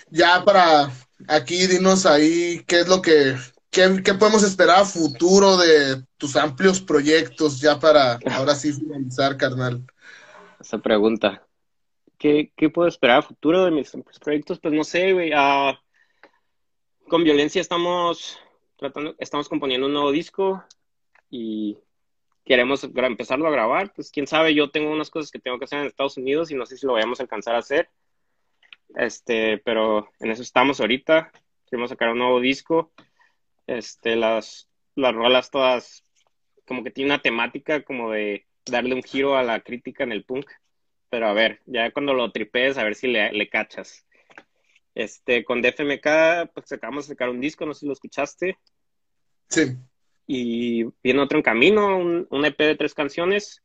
[0.09, 0.91] ya para
[1.29, 3.37] aquí dinos ahí qué es lo que,
[3.71, 9.37] qué, qué podemos esperar a futuro de tus amplios proyectos ya para ahora sí finalizar,
[9.37, 9.81] carnal.
[10.59, 11.46] Esa pregunta.
[12.17, 14.59] ¿Qué, puedo esperar a futuro de mis, proyectos?
[14.59, 15.31] Pues no sé, güey.
[15.35, 15.79] Ah,
[17.07, 18.39] con violencia estamos
[18.75, 20.63] tratando, estamos componiendo un nuevo disco
[21.29, 21.77] y
[22.43, 23.93] queremos empezarlo a grabar.
[23.93, 26.55] Pues quién sabe, yo tengo unas cosas que tengo que hacer en Estados Unidos y
[26.55, 27.89] no sé si lo vayamos a alcanzar a hacer.
[28.95, 31.31] Este, pero en eso estamos ahorita.
[31.69, 32.91] Queremos sacar un nuevo disco.
[33.67, 36.03] Este, las, las rolas todas
[36.65, 40.25] como que tiene una temática como de darle un giro a la crítica en el
[40.25, 40.49] punk
[41.09, 44.05] pero a ver, ya cuando lo tripees, a ver si le, le cachas.
[44.95, 48.57] Este, con DFMK, pues acabamos de sacar un disco, no sé si lo escuchaste.
[49.49, 49.77] Sí.
[50.25, 53.63] Y viene otro en camino, un, un, EP de tres canciones,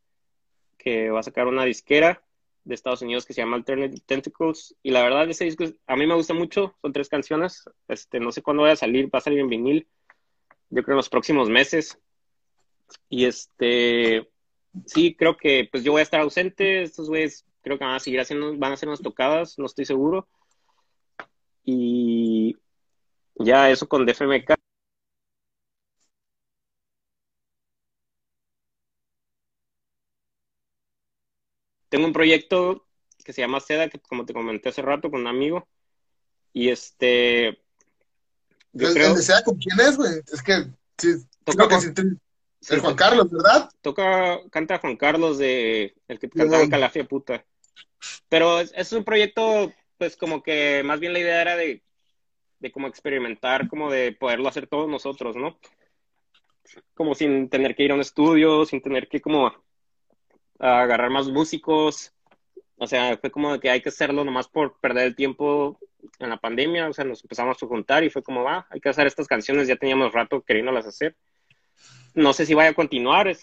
[0.78, 2.22] que va a sacar una disquera
[2.64, 4.76] de Estados Unidos que se llama Alternative Tentacles.
[4.82, 7.64] Y la verdad, ese disco a mí me gusta mucho, son tres canciones.
[7.88, 9.88] Este, no sé cuándo vaya a salir, va a salir en vinil,
[10.70, 11.98] yo creo en los próximos meses.
[13.08, 14.28] Y este,
[14.86, 18.00] sí, creo que pues yo voy a estar ausente, estos güeyes creo que van a
[18.00, 20.28] seguir haciendo, van a hacer unas tocadas, no estoy seguro.
[21.64, 22.56] Y
[23.36, 24.54] ya eso con DFMK.
[31.88, 32.86] Tengo un proyecto
[33.22, 35.68] que se llama Seda, que como te comenté hace rato con un amigo.
[36.52, 37.62] Y este.
[38.72, 39.14] Yo ¿El, creo...
[39.14, 40.14] de Seda con quién es, güey?
[40.32, 40.66] Es que.
[40.98, 41.74] Sí, creo que
[42.70, 43.70] el Juan Carlos, ¿verdad?
[43.80, 47.44] Toca, canta Juan Carlos de el que cantaba Calafia Puta.
[48.28, 51.82] Pero es, un proyecto, pues como que más bien la idea era de,
[52.58, 55.58] de como experimentar, como de poderlo hacer todos nosotros, ¿no?
[56.94, 59.52] Como sin tener que ir a un estudio, sin tener que como
[60.58, 62.12] agarrar más músicos,
[62.76, 65.78] O sea, fue como que hay que hacerlo nomás por perder el tiempo
[66.18, 66.88] en la pandemia.
[66.88, 69.68] O sea, nos empezamos a juntar y fue como, va, hay que hacer estas canciones.
[69.68, 71.16] Ya teníamos rato queriéndolas hacer.
[72.14, 73.34] No sé si vaya a continuar.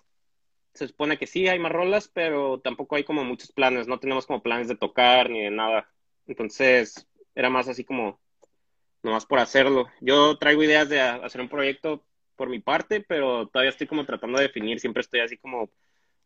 [0.73, 3.87] se supone que sí, hay más rolas, pero tampoco hay como muchos planes.
[3.87, 5.89] No tenemos como planes de tocar ni de nada.
[6.27, 8.19] Entonces, era más así como,
[9.03, 9.87] nomás por hacerlo.
[10.01, 12.05] Yo traigo ideas de hacer un proyecto
[12.35, 14.79] por mi parte, pero todavía estoy como tratando de definir.
[14.79, 15.69] Siempre estoy así como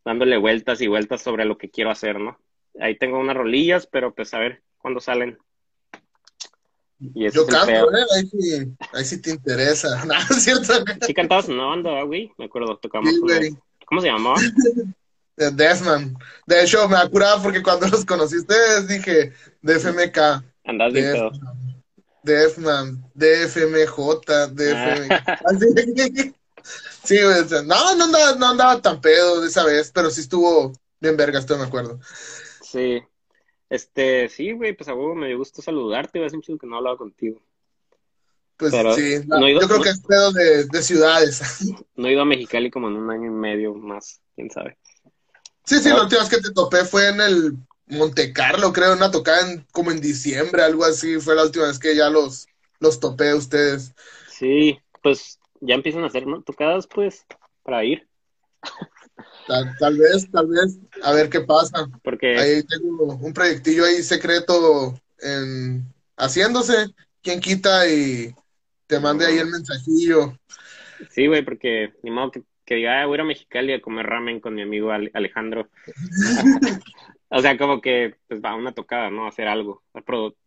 [0.05, 2.37] dándole vueltas y vueltas sobre lo que quiero hacer, ¿no?
[2.79, 5.37] Ahí tengo unas rolillas, pero pues a ver cuándo salen.
[7.13, 8.05] Y Yo canto, ¿eh?
[8.15, 10.05] Ahí sí, ahí sí te interesa.
[10.05, 10.73] ¿No es cierto?
[11.05, 12.31] Sí cantabas en una banda, güey.
[12.37, 13.13] Me acuerdo, tocamos.
[13.85, 14.35] ¿Cómo se llamaba?
[15.35, 16.15] Deathman.
[16.45, 18.53] De hecho, me acuraba porque cuando los conociste
[18.87, 20.43] dije DFMK.
[20.65, 21.31] Andás bien todo.
[22.23, 25.11] Deathman, DFMJ, DFMK.
[25.11, 25.35] Ah.
[27.03, 27.17] sí,
[27.65, 30.71] no, no andaba, no andaba tan pedo de esa vez, pero sí estuvo
[31.01, 31.99] bien verga, esto me acuerdo.
[32.61, 33.03] Sí.
[33.73, 37.41] Este, sí, güey, pues a huevo me gusta saludarte, hace mucho que no hablaba contigo.
[38.55, 41.41] Pues sí, yo creo que es pedo de, de, ciudades.
[41.95, 44.77] No he ido a Mexicali como en un año y medio más, quién sabe.
[45.65, 47.53] Sí, sí, la última vez que te topé fue en el
[47.87, 51.79] Monte Carlo, creo, una tocada en, como en diciembre, algo así, fue la última vez
[51.79, 52.45] que ya los,
[52.79, 53.95] los topé a ustedes.
[54.29, 57.25] Sí, pues ya empiezan a hacer tocadas, pues,
[57.63, 58.07] para ir.
[59.47, 61.87] Tal, vez, tal vez, a ver qué pasa.
[62.03, 65.85] Porque ahí tengo un proyectillo ahí secreto en
[66.17, 66.87] haciéndose.
[67.21, 68.33] ¿Quién quita y
[68.87, 70.37] te mande ahí el mensajillo?
[71.11, 73.81] Sí, güey, porque ni modo que, que diga, ah, voy a ir a Mexicali a
[73.81, 75.69] comer ramen con mi amigo Alejandro.
[77.29, 79.27] o sea, como que, pues va, una tocada, ¿no?
[79.27, 79.83] Hacer algo,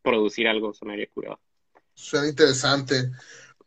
[0.03, 1.41] producir algo, sonaría curado.
[1.95, 3.11] Suena interesante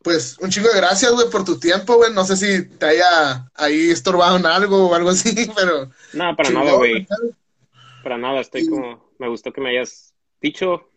[0.02, 2.12] pues un chingo de gracias, güey, por tu tiempo, güey.
[2.12, 5.90] No sé si te haya ahí estorbado en algo o algo así, pero.
[6.12, 7.06] No, para nada, güey.
[8.02, 9.10] Para nada, estoy como.
[9.18, 10.88] Me gustó que me hayas dicho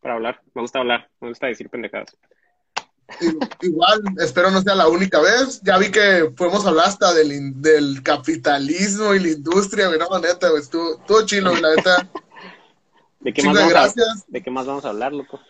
[0.00, 0.40] para hablar.
[0.54, 2.16] Me gusta hablar, me gusta decir pendejadas.
[3.60, 5.60] Igual, espero no sea la única vez.
[5.62, 9.98] Ya vi que podemos hablar hasta del, del capitalismo y la industria, güey.
[9.98, 10.62] No, neta, güey.
[10.62, 12.08] Estuvo, estuvo chilo, güey, la neta.
[13.20, 14.24] ¿De qué, más vamos gracias.
[14.26, 15.40] ¿De qué más vamos a hablar, loco?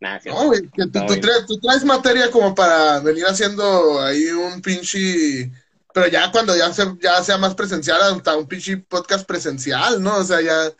[0.00, 5.50] No, güey, que tú, traes, materia como para venir haciendo ahí un pinche.
[5.92, 6.70] Pero ya cuando ya,
[7.00, 10.18] ya sea más presencial, hasta un pinche podcast presencial, ¿no?
[10.18, 10.72] O sea, ya.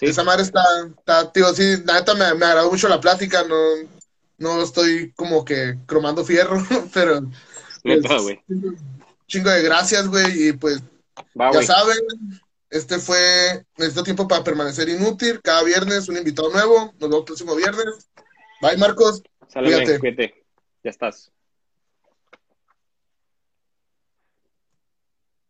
[0.00, 0.62] Esa madre está,
[0.98, 3.56] está, tío, sí, la neta me, me agradó mucho la plática, no,
[4.38, 6.58] no estoy como que cromando fierro,
[6.94, 7.20] pero.
[7.82, 8.00] Pues,
[9.26, 10.80] chingo de gracias, güey, y pues.
[11.34, 11.98] ya saben,
[12.70, 15.40] este fue Necesito Tiempo para Permanecer Inútil.
[15.42, 16.94] Cada viernes un invitado nuevo.
[16.98, 18.08] Nos vemos el próximo viernes.
[18.60, 19.22] Bye, Marcos.
[19.48, 20.44] Saludos, cuídate.
[20.84, 21.32] Ya estás.